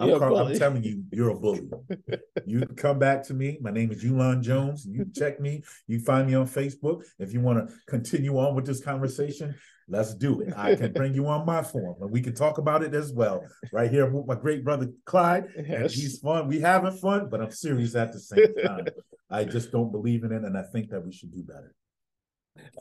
I'm, 0.00 0.18
call- 0.18 0.38
I'm 0.38 0.58
telling 0.58 0.84
you, 0.84 1.04
you're 1.10 1.30
a 1.30 1.34
bully. 1.34 1.68
you 2.46 2.60
come 2.76 2.98
back 2.98 3.22
to 3.24 3.34
me. 3.34 3.58
My 3.60 3.70
name 3.70 3.90
is 3.90 4.04
Yulon 4.04 4.42
Jones. 4.42 4.86
You 4.86 5.06
check 5.14 5.40
me. 5.40 5.62
You 5.86 6.00
find 6.00 6.26
me 6.26 6.34
on 6.34 6.46
Facebook. 6.46 7.04
If 7.18 7.32
you 7.32 7.40
want 7.40 7.66
to 7.66 7.74
continue 7.86 8.38
on 8.38 8.54
with 8.54 8.66
this 8.66 8.82
conversation, 8.82 9.54
Let's 9.90 10.14
do 10.14 10.40
it. 10.42 10.52
I 10.54 10.74
can 10.74 10.92
bring 10.92 11.14
you 11.14 11.26
on 11.28 11.46
my 11.46 11.62
forum 11.62 11.96
and 12.02 12.10
we 12.10 12.20
can 12.20 12.34
talk 12.34 12.58
about 12.58 12.82
it 12.82 12.94
as 12.94 13.12
well. 13.12 13.42
Right 13.72 13.90
here 13.90 14.08
with 14.10 14.26
my 14.26 14.34
great 14.34 14.62
brother 14.62 14.88
Clyde. 15.06 15.46
Yes. 15.56 15.94
he's 15.94 16.18
fun. 16.18 16.46
We 16.46 16.60
having 16.60 16.92
fun, 16.98 17.28
but 17.30 17.40
I'm 17.40 17.50
serious 17.50 17.94
at 17.94 18.12
the 18.12 18.20
same 18.20 18.54
time. 18.62 18.86
I 19.30 19.44
just 19.56 19.72
don't 19.72 19.90
believe 19.90 20.24
in 20.24 20.32
it, 20.32 20.44
and 20.44 20.56
I 20.58 20.62
think 20.62 20.90
that 20.90 21.04
we 21.04 21.12
should 21.12 21.32
do 21.32 21.42
better. 21.42 21.74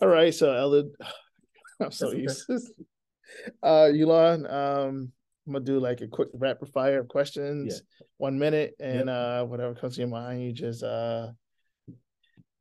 All 0.01 0.09
right. 0.09 0.33
So 0.33 0.53
Ellen, 0.53 0.93
I'm 1.79 1.91
so 1.91 2.11
used. 2.11 2.49
Uh 3.63 3.87
Yulon, 3.91 4.51
um, 4.51 5.11
I'm 5.47 5.53
gonna 5.53 5.63
do 5.63 5.79
like 5.79 6.01
a 6.01 6.07
quick 6.07 6.27
rapid 6.33 6.67
fire 6.69 6.99
of 6.99 7.07
questions, 7.07 7.81
yeah. 7.81 8.05
one 8.17 8.37
minute, 8.37 8.75
and 8.81 9.07
yep. 9.07 9.07
uh 9.07 9.45
whatever 9.45 9.73
comes 9.73 9.95
to 9.95 10.01
your 10.01 10.09
mind, 10.09 10.43
you 10.43 10.51
just 10.51 10.83
uh 10.83 11.31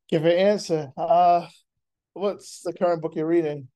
give 0.09 0.25
an 0.25 0.33
answer. 0.33 0.92
Uh 0.96 1.49
what's 2.12 2.61
the 2.62 2.72
current 2.72 3.03
book 3.03 3.16
you're 3.16 3.27
reading? 3.27 3.66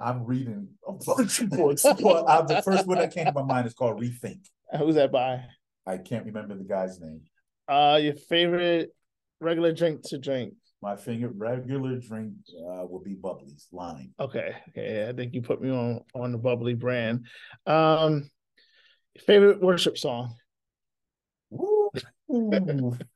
I'm 0.00 0.24
reading 0.24 0.68
a 0.86 0.92
bunch 0.92 1.40
of 1.40 1.50
books. 1.50 1.84
uh, 1.84 1.92
the 2.42 2.62
first 2.64 2.86
one 2.86 2.98
that 2.98 3.12
came 3.12 3.26
to 3.26 3.32
my 3.32 3.42
mind 3.42 3.66
is 3.66 3.74
called 3.74 4.00
Rethink. 4.00 4.40
Who's 4.78 4.94
that 4.94 5.12
by? 5.12 5.44
I 5.86 5.98
can't 5.98 6.24
remember 6.24 6.54
the 6.56 6.64
guy's 6.64 6.98
name. 6.98 7.20
Uh 7.68 8.00
your 8.02 8.14
favorite 8.14 8.94
regular 9.40 9.72
drink 9.72 10.08
to 10.08 10.18
drink? 10.18 10.54
My 10.86 10.94
favorite 10.94 11.32
regular 11.36 11.96
drink 11.96 12.34
uh, 12.60 12.86
will 12.86 13.02
be 13.02 13.14
bubly's 13.14 13.66
lime. 13.72 14.14
Okay, 14.20 14.54
okay. 14.68 15.08
I 15.08 15.12
think 15.12 15.34
you 15.34 15.42
put 15.42 15.60
me 15.60 15.68
on 15.68 16.04
on 16.14 16.30
the 16.30 16.38
bubbly 16.38 16.74
brand. 16.74 17.26
Um, 17.66 18.30
favorite 19.26 19.60
worship 19.60 19.98
song. 19.98 20.36
Ooh, 21.52 21.90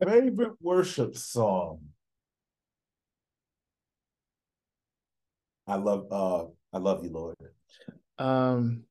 favorite 0.02 0.54
worship 0.60 1.16
song. 1.16 1.78
I 5.68 5.76
love 5.76 6.08
uh 6.10 6.46
I 6.72 6.78
love 6.78 7.04
you, 7.04 7.10
Lord. 7.12 7.36
Um 8.18 8.82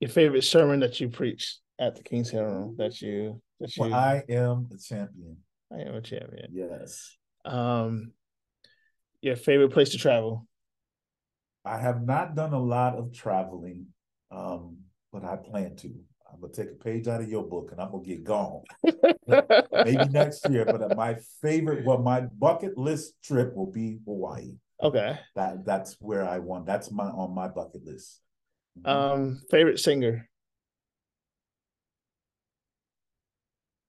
your 0.00 0.08
favorite 0.08 0.44
sermon 0.44 0.80
that 0.80 1.00
you 1.00 1.10
preached 1.10 1.60
at 1.78 1.96
the 1.96 2.02
King's 2.02 2.30
Healing 2.30 2.76
that 2.78 3.02
you 3.02 3.42
that 3.60 3.76
you 3.76 3.82
well, 3.82 3.92
I 3.92 4.22
am 4.30 4.70
a 4.72 4.78
champion. 4.78 5.36
I 5.70 5.80
am 5.80 5.96
a 5.96 6.00
champion. 6.00 6.48
Yes. 6.50 7.18
Um, 7.44 8.12
your 9.20 9.36
favorite 9.36 9.72
place 9.72 9.90
to 9.90 9.98
travel? 9.98 10.46
I 11.64 11.78
have 11.78 12.02
not 12.02 12.34
done 12.34 12.52
a 12.52 12.58
lot 12.58 12.96
of 12.96 13.12
traveling, 13.12 13.86
um, 14.30 14.78
but 15.12 15.24
I 15.24 15.36
plan 15.36 15.76
to. 15.76 15.88
I'm 16.32 16.40
gonna 16.40 16.52
take 16.52 16.70
a 16.70 16.82
page 16.82 17.08
out 17.08 17.20
of 17.20 17.28
your 17.28 17.44
book 17.44 17.72
and 17.72 17.80
I'm 17.80 17.90
gonna 17.90 18.02
get 18.02 18.24
gone. 18.24 18.62
Maybe 19.84 20.08
next 20.08 20.48
year. 20.48 20.64
But 20.64 20.96
my 20.96 21.16
favorite, 21.42 21.84
well, 21.84 21.98
my 21.98 22.22
bucket 22.22 22.78
list 22.78 23.22
trip 23.22 23.54
will 23.54 23.70
be 23.70 23.98
Hawaii. 24.06 24.54
Okay. 24.82 25.18
That 25.36 25.64
that's 25.64 25.96
where 26.00 26.26
I 26.26 26.38
want. 26.38 26.66
That's 26.66 26.90
my 26.90 27.04
on 27.04 27.34
my 27.34 27.48
bucket 27.48 27.84
list. 27.84 28.20
Mm-hmm. 28.80 28.88
Um, 28.88 29.42
favorite 29.50 29.78
singer. 29.78 30.28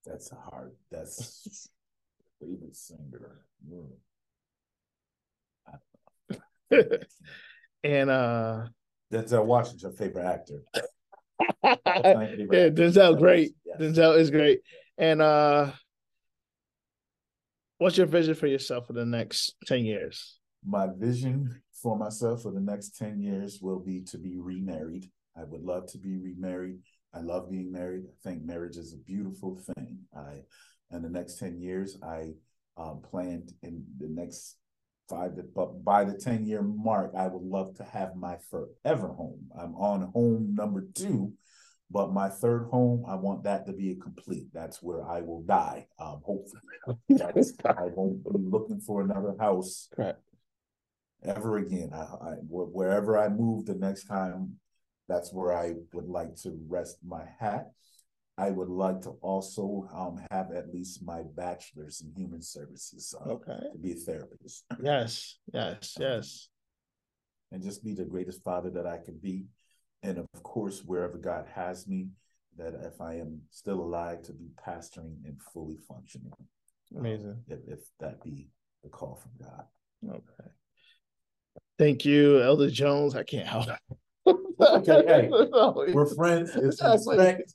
That's 0.05 0.29
hard. 0.29 0.75
That's 0.91 1.69
favorite 2.45 2.75
singer. 2.75 3.45
and 7.83 8.09
uh 8.09 8.65
Denzel 9.11 9.45
Washington, 9.45 9.93
favorite 9.95 10.25
actor. 10.25 10.63
yeah, 11.63 12.69
Denzel 12.69 13.17
great. 13.17 13.53
Yes. 13.65 13.77
Denzel 13.79 14.17
is 14.17 14.31
great. 14.31 14.61
And 14.97 15.21
uh 15.21 15.71
what's 17.77 17.97
your 17.97 18.07
vision 18.07 18.35
for 18.35 18.47
yourself 18.47 18.87
for 18.87 18.93
the 18.93 19.05
next 19.05 19.55
10 19.67 19.85
years? 19.85 20.39
My 20.65 20.87
vision 20.97 21.61
for 21.81 21.97
myself 21.97 22.43
for 22.43 22.51
the 22.51 22.61
next 22.61 22.97
10 22.97 23.19
years 23.19 23.59
will 23.61 23.79
be 23.79 24.01
to 24.03 24.17
be 24.17 24.39
remarried. 24.39 25.09
I 25.37 25.43
would 25.43 25.61
love 25.61 25.91
to 25.91 25.97
be 25.97 26.17
remarried. 26.17 26.79
I 27.13 27.19
love 27.19 27.49
being 27.51 27.71
married. 27.71 28.03
I 28.07 28.29
think 28.29 28.43
marriage 28.43 28.77
is 28.77 28.93
a 28.93 28.97
beautiful 28.97 29.59
thing. 29.75 29.99
I 30.15 30.41
in 30.91 31.01
the 31.01 31.09
next 31.09 31.39
10 31.39 31.59
years, 31.59 31.97
I 32.03 32.33
um, 32.77 33.01
planned 33.01 33.53
in 33.61 33.83
the 33.99 34.07
next 34.07 34.57
five 35.09 35.35
to, 35.35 35.43
but 35.43 35.83
by 35.83 36.03
the 36.03 36.13
10 36.13 36.45
year 36.45 36.61
mark, 36.61 37.13
I 37.17 37.27
would 37.27 37.43
love 37.43 37.75
to 37.75 37.83
have 37.83 38.15
my 38.15 38.37
forever 38.49 39.09
home. 39.09 39.47
I'm 39.59 39.75
on 39.75 40.11
home 40.13 40.55
number 40.55 40.87
two, 40.95 41.33
but 41.91 42.13
my 42.13 42.29
third 42.29 42.67
home, 42.71 43.05
I 43.07 43.15
want 43.15 43.43
that 43.43 43.65
to 43.67 43.73
be 43.73 43.91
a 43.91 43.95
complete. 43.95 44.47
That's 44.53 44.81
where 44.81 45.07
I 45.07 45.21
will 45.21 45.43
die. 45.43 45.87
Um, 45.99 46.21
hopefully, 46.23 46.61
I 47.65 47.89
won't 47.95 48.23
be 48.23 48.31
looking 48.33 48.79
for 48.79 49.01
another 49.01 49.35
house 49.39 49.89
Correct. 49.95 50.19
ever 51.23 51.57
again. 51.57 51.91
I, 51.93 51.97
I, 52.01 52.31
wherever 52.47 53.17
I 53.17 53.29
move 53.29 53.65
the 53.65 53.75
next 53.75 54.05
time, 54.05 54.53
that's 55.07 55.33
where 55.33 55.53
I 55.53 55.73
would 55.93 56.07
like 56.07 56.35
to 56.37 56.57
rest 56.67 56.97
my 57.05 57.23
hat. 57.39 57.71
I 58.37 58.49
would 58.49 58.69
like 58.69 59.01
to 59.01 59.11
also 59.21 59.87
um, 59.93 60.19
have 60.31 60.51
at 60.51 60.73
least 60.73 61.05
my 61.05 61.21
bachelor's 61.35 62.01
in 62.01 62.11
human 62.15 62.41
services. 62.41 63.13
Uh, 63.19 63.29
okay. 63.33 63.59
To 63.71 63.77
be 63.77 63.91
a 63.91 63.95
therapist. 63.95 64.65
Yes, 64.81 65.37
yes, 65.53 65.95
yes. 65.99 66.49
And 67.51 67.61
just 67.61 67.83
be 67.83 67.93
the 67.93 68.05
greatest 68.05 68.43
father 68.43 68.71
that 68.71 68.87
I 68.87 68.97
can 68.97 69.19
be. 69.21 69.45
And 70.01 70.17
of 70.17 70.27
course, 70.41 70.81
wherever 70.83 71.17
God 71.17 71.45
has 71.53 71.87
me, 71.87 72.09
that 72.57 72.73
if 72.83 72.99
I 72.99 73.15
am 73.15 73.41
still 73.51 73.79
alive, 73.79 74.23
to 74.23 74.33
be 74.33 74.49
pastoring 74.67 75.15
and 75.25 75.39
fully 75.53 75.77
functioning. 75.87 76.31
Um, 76.39 76.99
Amazing. 76.99 77.43
if, 77.47 77.59
if 77.67 77.79
that 77.99 78.23
be 78.23 78.49
the 78.83 78.89
call 78.89 79.15
from 79.15 79.31
God. 79.45 79.65
Okay. 80.07 80.49
Thank 81.77 82.05
you, 82.05 82.41
Elder 82.41 82.69
Jones. 82.69 83.15
I 83.15 83.23
can't 83.23 83.47
help 83.47 83.67
okay, 84.59 85.03
hey, 85.05 85.29
we're 85.29 86.05
friends. 86.15 86.55
It's 86.55 86.81
respect, 86.81 87.53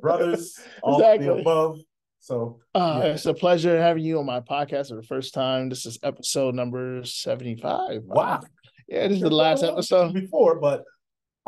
brothers, 0.00 0.58
all 0.82 1.00
exactly. 1.00 1.26
the 1.26 1.34
above. 1.34 1.80
So 2.20 2.58
uh, 2.74 3.00
yeah. 3.02 3.10
it's 3.10 3.26
a 3.26 3.34
pleasure 3.34 3.80
having 3.80 4.02
you 4.02 4.18
on 4.18 4.26
my 4.26 4.40
podcast 4.40 4.88
for 4.88 4.96
the 4.96 5.02
first 5.02 5.32
time. 5.32 5.68
This 5.68 5.86
is 5.86 5.98
episode 6.02 6.54
number 6.54 7.04
75. 7.04 8.02
Wow. 8.02 8.42
Yeah, 8.88 9.08
this 9.08 9.16
is 9.16 9.22
the 9.22 9.30
last 9.30 9.62
episode. 9.62 10.12
Before, 10.12 10.58
but 10.58 10.84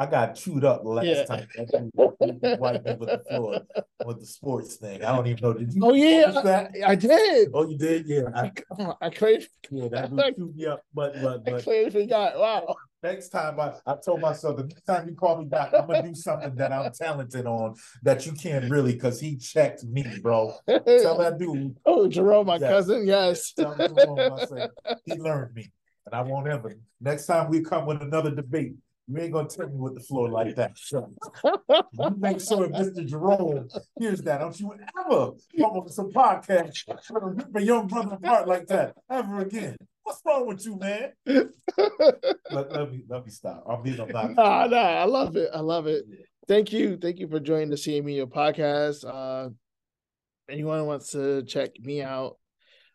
I 0.00 0.06
got 0.06 0.36
chewed 0.36 0.64
up 0.64 0.84
the 0.84 0.90
last 0.90 1.06
yeah. 1.06 1.24
time. 1.24 1.48
with 1.56 2.18
the 2.20 3.22
floor 3.28 3.60
with 4.06 4.20
the 4.20 4.26
sports 4.26 4.76
thing. 4.76 5.04
I 5.04 5.16
don't 5.16 5.26
even 5.26 5.42
know. 5.42 5.52
Did 5.54 5.74
you? 5.74 5.84
Oh 5.84 5.94
yeah? 5.94 6.68
I, 6.84 6.92
I, 6.92 6.94
did. 6.94 7.48
Oh, 7.52 7.68
you 7.68 7.76
did? 7.76 8.06
Yeah. 8.06 8.22
I, 8.32 8.52
I 9.00 9.10
clearly. 9.10 9.48
Yeah, 9.70 9.88
that 9.88 10.34
chewed 10.36 10.54
me 10.54 10.66
up. 10.66 10.82
But 10.94 11.20
but 11.20 11.44
but. 11.44 11.54
I 11.54 11.60
clearly 11.60 11.90
forgot. 11.90 12.38
Wow. 12.38 12.76
Next 13.02 13.28
time, 13.28 13.60
I, 13.60 13.74
I 13.86 13.94
told 14.04 14.20
myself 14.20 14.56
the 14.56 14.64
next 14.64 14.82
time 14.82 15.08
you 15.08 15.14
call 15.14 15.38
me 15.38 15.44
back, 15.44 15.72
I'm 15.72 15.86
gonna 15.86 16.02
do 16.02 16.14
something 16.14 16.54
that 16.56 16.72
I'm 16.72 16.90
talented 16.92 17.46
on 17.46 17.74
that 18.02 18.26
you 18.26 18.32
can't 18.32 18.68
really, 18.68 18.94
because 18.94 19.20
he 19.20 19.36
checked 19.36 19.84
me, 19.84 20.04
bro. 20.20 20.52
Tell 20.66 21.18
that 21.18 21.38
dude. 21.38 21.76
Oh, 21.86 22.08
Jerome, 22.08 22.46
my 22.46 22.58
cousin, 22.58 23.06
yes. 23.06 23.52
Tell 23.52 23.76
Jerome, 23.76 24.32
I 24.32 24.44
say, 24.46 24.68
he 25.04 25.14
learned 25.14 25.54
me, 25.54 25.70
and 26.06 26.14
I 26.14 26.22
won't 26.22 26.48
ever. 26.48 26.76
Next 27.00 27.26
time 27.26 27.50
we 27.50 27.60
come 27.60 27.86
with 27.86 28.02
another 28.02 28.34
debate, 28.34 28.74
you 29.06 29.18
ain't 29.18 29.32
gonna 29.32 29.48
take 29.48 29.70
me 29.70 29.76
with 29.78 29.94
the 29.94 30.00
floor 30.00 30.28
like 30.28 30.56
that. 30.56 30.76
So 30.76 31.08
you 31.44 32.16
make 32.18 32.40
sure 32.40 32.68
Mr. 32.68 33.06
Jerome 33.06 33.68
hears 33.98 34.22
that. 34.22 34.38
Don't 34.38 34.58
you 34.58 34.74
ever 34.74 35.32
come 35.56 35.70
on 35.70 35.88
some 35.88 36.10
podcast 36.10 36.82
rip 37.10 37.56
a 37.56 37.62
young 37.62 37.86
brother 37.86 38.16
apart 38.16 38.48
like 38.48 38.66
that 38.66 38.94
ever 39.08 39.38
again. 39.38 39.76
What's 40.08 40.22
wrong 40.24 40.46
with 40.46 40.64
you, 40.64 40.78
man? 40.78 41.12
let, 41.26 42.72
let, 42.72 42.90
me 42.90 43.02
let 43.08 43.26
me 43.26 43.30
stop. 43.30 43.64
I'll 43.68 43.82
be 43.82 43.90
the 43.90 44.06
back. 44.06 44.34
Nah, 44.34 44.66
nah, 44.66 44.76
I 44.76 45.04
love 45.04 45.36
it. 45.36 45.50
I 45.54 45.60
love 45.60 45.86
it. 45.86 46.04
Thank 46.46 46.72
you. 46.72 46.96
Thank 46.96 47.18
you 47.18 47.28
for 47.28 47.40
joining 47.40 47.68
the 47.68 47.76
CA 47.76 48.00
Media 48.00 48.26
podcast. 48.26 49.04
Uh 49.04 49.50
anyone 50.48 50.86
wants 50.86 51.10
to 51.10 51.42
check 51.42 51.78
me 51.78 52.00
out, 52.00 52.38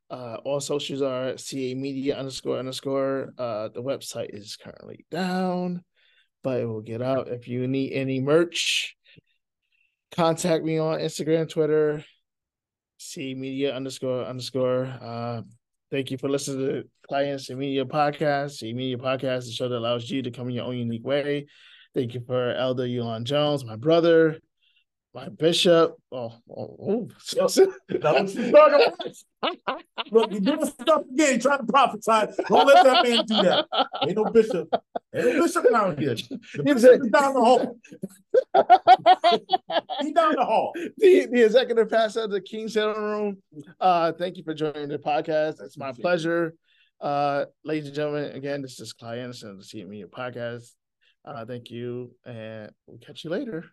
uh, 0.10 0.38
all 0.44 0.60
socials 0.60 1.04
are 1.04 1.38
CA 1.38 1.76
Media 1.76 2.18
underscore 2.18 2.58
underscore. 2.58 3.32
Uh, 3.38 3.70
the 3.70 3.84
website 3.84 4.34
is 4.34 4.58
currently 4.58 5.06
down 5.12 5.84
but 6.44 6.60
it 6.60 6.66
will 6.66 6.82
get 6.82 7.02
out. 7.02 7.30
If 7.30 7.48
you 7.48 7.68
need 7.68 7.94
any 7.94 8.20
merch, 8.20 8.96
contact 10.12 10.64
me 10.64 10.78
on 10.78 11.00
Instagram, 11.00 11.50
Twitter, 11.50 12.04
C 12.98 13.34
Media 13.34 13.74
underscore 13.74 14.26
underscore. 14.26 14.86
Uh, 14.86 15.42
thank 15.90 16.12
you 16.12 16.18
for 16.18 16.30
listening 16.30 16.68
to 16.68 16.84
Clients 17.14 17.48
and 17.52 17.60
Media 17.60 17.86
Podcast. 17.86 18.54
C 18.54 18.74
Media 18.74 18.98
Podcast, 18.98 19.46
the 19.46 19.52
show 19.52 19.70
that 19.70 19.78
allows 19.78 20.10
you 20.10 20.24
to 20.24 20.32
come 20.32 20.50
in 20.50 20.56
your 20.56 20.66
own 20.66 20.76
unique 20.76 21.06
way. 21.06 21.46
Thank 21.94 22.16
you 22.16 22.24
for 22.26 22.56
Elder 22.56 22.88
Yulon 22.88 23.24
Jones, 23.24 23.64
my 23.64 23.76
brother 23.76 24.40
my 25.14 25.30
bishop. 25.30 25.96
Oh, 26.12 26.34
oh, 26.50 26.78
oh. 26.82 27.08
that 27.36 28.34
you 28.34 30.12
Look, 30.12 30.32
you're 30.32 30.42
doing 30.42 30.66
stuff 30.66 31.04
again, 31.12 31.34
You 31.34 31.40
trying 31.40 31.60
to 31.60 31.66
prophesy. 31.66 32.34
Don't 32.50 32.68
let 32.68 32.84
that 32.84 33.04
man 33.04 33.26
do 33.26 33.42
that. 33.44 33.68
Ain't 34.02 34.16
no 34.16 34.26
bishop. 34.26 34.70
Ain't 35.14 35.36
no 35.36 35.44
bishop 35.44 35.72
down 35.72 35.98
here. 35.98 36.16
The 36.16 36.64
bishop 36.64 37.02
is 37.04 37.10
down 37.10 37.34
the 37.34 37.42
hall. 37.42 37.80
He 40.02 40.14
down 40.14 40.36
the 40.36 40.46
hall. 40.46 40.74
The, 40.98 41.28
the 41.32 41.46
executive 41.46 41.90
pastor 41.90 42.22
of 42.22 42.32
the 42.32 42.42
King's 42.42 42.74
Center 42.74 43.00
Room. 43.00 43.38
Uh, 43.80 44.14
thank 44.14 44.38
you 44.38 44.44
for 44.44 44.54
joining 44.54 44.90
the 44.90 44.98
podcast. 44.98 45.62
It's 45.62 45.78
my 45.78 45.92
pleasure. 45.92 46.56
Uh, 47.02 47.46
ladies 47.66 47.88
and 47.88 47.96
gentlemen, 47.96 48.32
again, 48.32 48.62
this 48.62 48.80
is 48.80 48.94
Clyde 48.94 49.20
Anderson 49.20 49.52
of 49.52 49.58
the 49.58 49.64
CA 49.64 49.84
Media 49.84 50.08
Podcast. 50.08 50.72
Uh, 51.26 51.46
thank 51.46 51.70
you, 51.70 52.12
and 52.26 52.72
we'll 52.88 52.98
catch 53.00 53.24
you 53.24 53.30
later. 53.30 53.66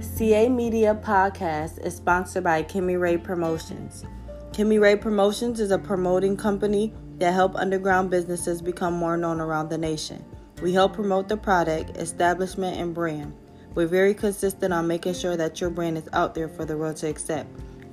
CA 0.00 0.48
Media 0.48 0.94
Podcast 1.02 1.84
is 1.84 1.96
sponsored 1.96 2.44
by 2.44 2.62
Kimmy 2.62 3.00
Ray 3.00 3.16
Promotions. 3.16 4.04
Kimmy 4.52 4.80
Ray 4.80 4.94
Promotions 4.94 5.58
is 5.58 5.70
a 5.70 5.78
promoting 5.78 6.36
company 6.36 6.92
that 7.18 7.32
help 7.32 7.56
underground 7.56 8.10
businesses 8.10 8.60
become 8.60 8.94
more 8.94 9.16
known 9.16 9.40
around 9.40 9.68
the 9.68 9.78
nation. 9.78 10.24
We 10.62 10.72
help 10.72 10.92
promote 10.92 11.28
the 11.28 11.36
product, 11.36 11.96
establishment, 11.96 12.76
and 12.76 12.94
brand. 12.94 13.34
We're 13.74 13.86
very 13.86 14.14
consistent 14.14 14.72
on 14.72 14.86
making 14.86 15.14
sure 15.14 15.36
that 15.36 15.60
your 15.60 15.70
brand 15.70 15.96
is 15.96 16.08
out 16.12 16.34
there 16.34 16.48
for 16.48 16.64
the 16.64 16.76
world 16.76 16.96
to 16.98 17.08
accept. 17.08 17.48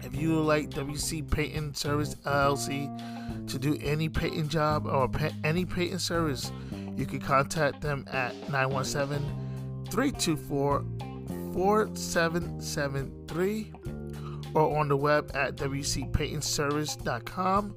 If 0.03 0.15
you 0.15 0.37
would 0.37 0.45
like 0.45 0.71
WC 0.71 1.29
Painting 1.31 1.75
Service 1.75 2.15
LLC 2.27 3.49
to 3.49 3.59
do 3.59 3.77
any 3.83 4.09
painting 4.09 4.49
job 4.49 4.87
or 4.87 5.11
any 5.43 5.65
painting 5.65 5.99
service, 5.99 6.53
you 6.97 7.07
can 7.07 7.21
contact 7.21 7.81
them 7.81 8.05
at 8.11 8.35
917 8.51 9.87
324 9.91 10.85
4773 11.55 13.73
or 14.55 14.79
on 14.79 14.89
the 14.89 14.97
web 14.97 15.31
at 15.35 15.57
wcpaintingservice.com 15.57 17.77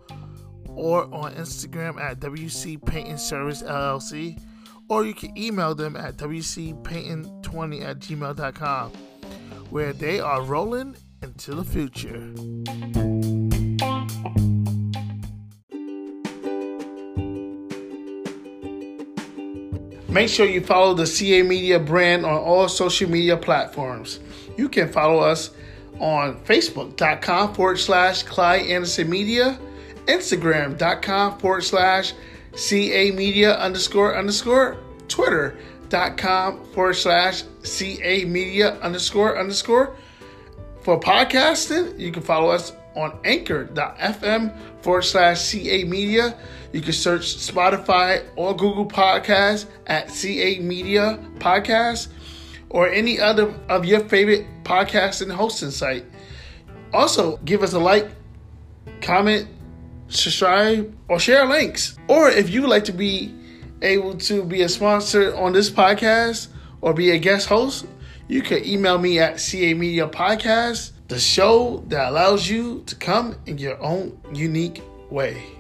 or 0.70 1.04
on 1.14 1.36
Instagram 1.36 2.00
at 2.00 2.20
WC 2.20 2.84
Painting 2.86 3.18
Service 3.18 3.62
LLC 3.64 4.40
or 4.90 5.06
you 5.06 5.14
can 5.14 5.38
email 5.38 5.76
them 5.76 5.96
at 5.96 6.18
wcpayton20 6.18 7.82
at 7.84 8.00
gmail.com 8.00 8.92
where 9.70 9.94
they 9.94 10.20
are 10.20 10.42
rolling 10.42 10.96
into 11.22 11.54
the 11.56 11.64
future. 11.64 12.34
Make 20.10 20.30
sure 20.30 20.48
you 20.48 20.62
follow 20.62 20.94
the 20.94 21.06
CA 21.06 21.44
Media 21.44 21.80
brand 21.80 22.26
on 22.26 22.34
all 22.34 22.68
social 22.70 23.10
media 23.10 23.38
platforms. 23.38 24.20
You 24.58 24.70
can 24.70 24.92
follow 24.92 25.20
us 25.20 25.52
on 26.00 26.44
Facebook.com 26.44 27.54
forward 27.54 27.80
slash 27.80 28.24
Clyde 28.24 28.68
Anderson 28.68 29.10
Media, 29.10 29.60
Instagram.com 30.06 31.38
forward 31.38 31.64
slash 31.64 32.14
CA 32.58 33.12
Media 33.12 33.56
underscore 33.56 34.18
underscore, 34.18 34.78
Twitter.com 35.08 36.66
forward 36.74 36.96
slash 36.96 37.44
CA 37.62 38.26
Media 38.26 38.80
underscore 38.80 39.38
underscore. 39.40 39.96
For 40.82 41.00
podcasting, 41.00 42.00
you 42.00 42.12
can 42.12 42.24
follow 42.24 42.50
us 42.50 42.74
on 42.96 43.20
anchor.fm 43.24 44.82
forward 44.82 45.04
slash 45.04 45.40
CA 45.42 45.84
Media. 45.84 46.36
You 46.74 46.82
can 46.82 46.94
search 46.94 47.38
Spotify 47.38 48.26
or 48.36 48.56
Google 48.56 48.88
Podcasts 48.88 49.68
at 49.86 50.10
CA 50.10 50.58
Media 50.58 51.20
Podcast 51.38 52.08
or 52.70 52.90
any 52.90 53.20
other 53.20 53.54
of 53.70 53.86
your 53.86 54.00
favorite 54.00 54.48
podcasting 54.64 55.32
hosting 55.32 55.70
site. 55.70 56.06
Also, 56.92 57.38
give 57.46 57.62
us 57.62 57.74
a 57.74 57.80
like, 57.80 58.10
comment, 59.02 59.48
subscribe, 60.10 60.96
or 61.08 61.20
share 61.20 61.46
links. 61.46 61.98
Or 62.08 62.30
if 62.30 62.50
you 62.50 62.62
would 62.62 62.70
like 62.70 62.86
to 62.86 62.94
be 62.94 63.34
able 63.82 64.16
to 64.18 64.44
be 64.44 64.62
a 64.62 64.70
sponsor 64.70 65.36
on 65.36 65.54
this 65.54 65.70
podcast 65.70 66.48
or 66.82 66.94
be 66.94 67.12
a 67.12 67.18
guest 67.18 67.48
host, 67.48 67.86
you 68.28 68.42
can 68.42 68.66
email 68.66 68.98
me 68.98 69.20
at 69.20 69.40
CA 69.40 69.74
Media 69.74 70.08
Podcast, 70.08 70.92
the 71.08 71.20
show 71.20 71.84
that 71.88 72.10
allows 72.10 72.50
you 72.50 72.84
to 72.86 72.96
come 72.96 73.36
in 73.46 73.58
your 73.58 73.82
own 73.82 74.20
unique 74.34 74.82
way. 75.10 75.57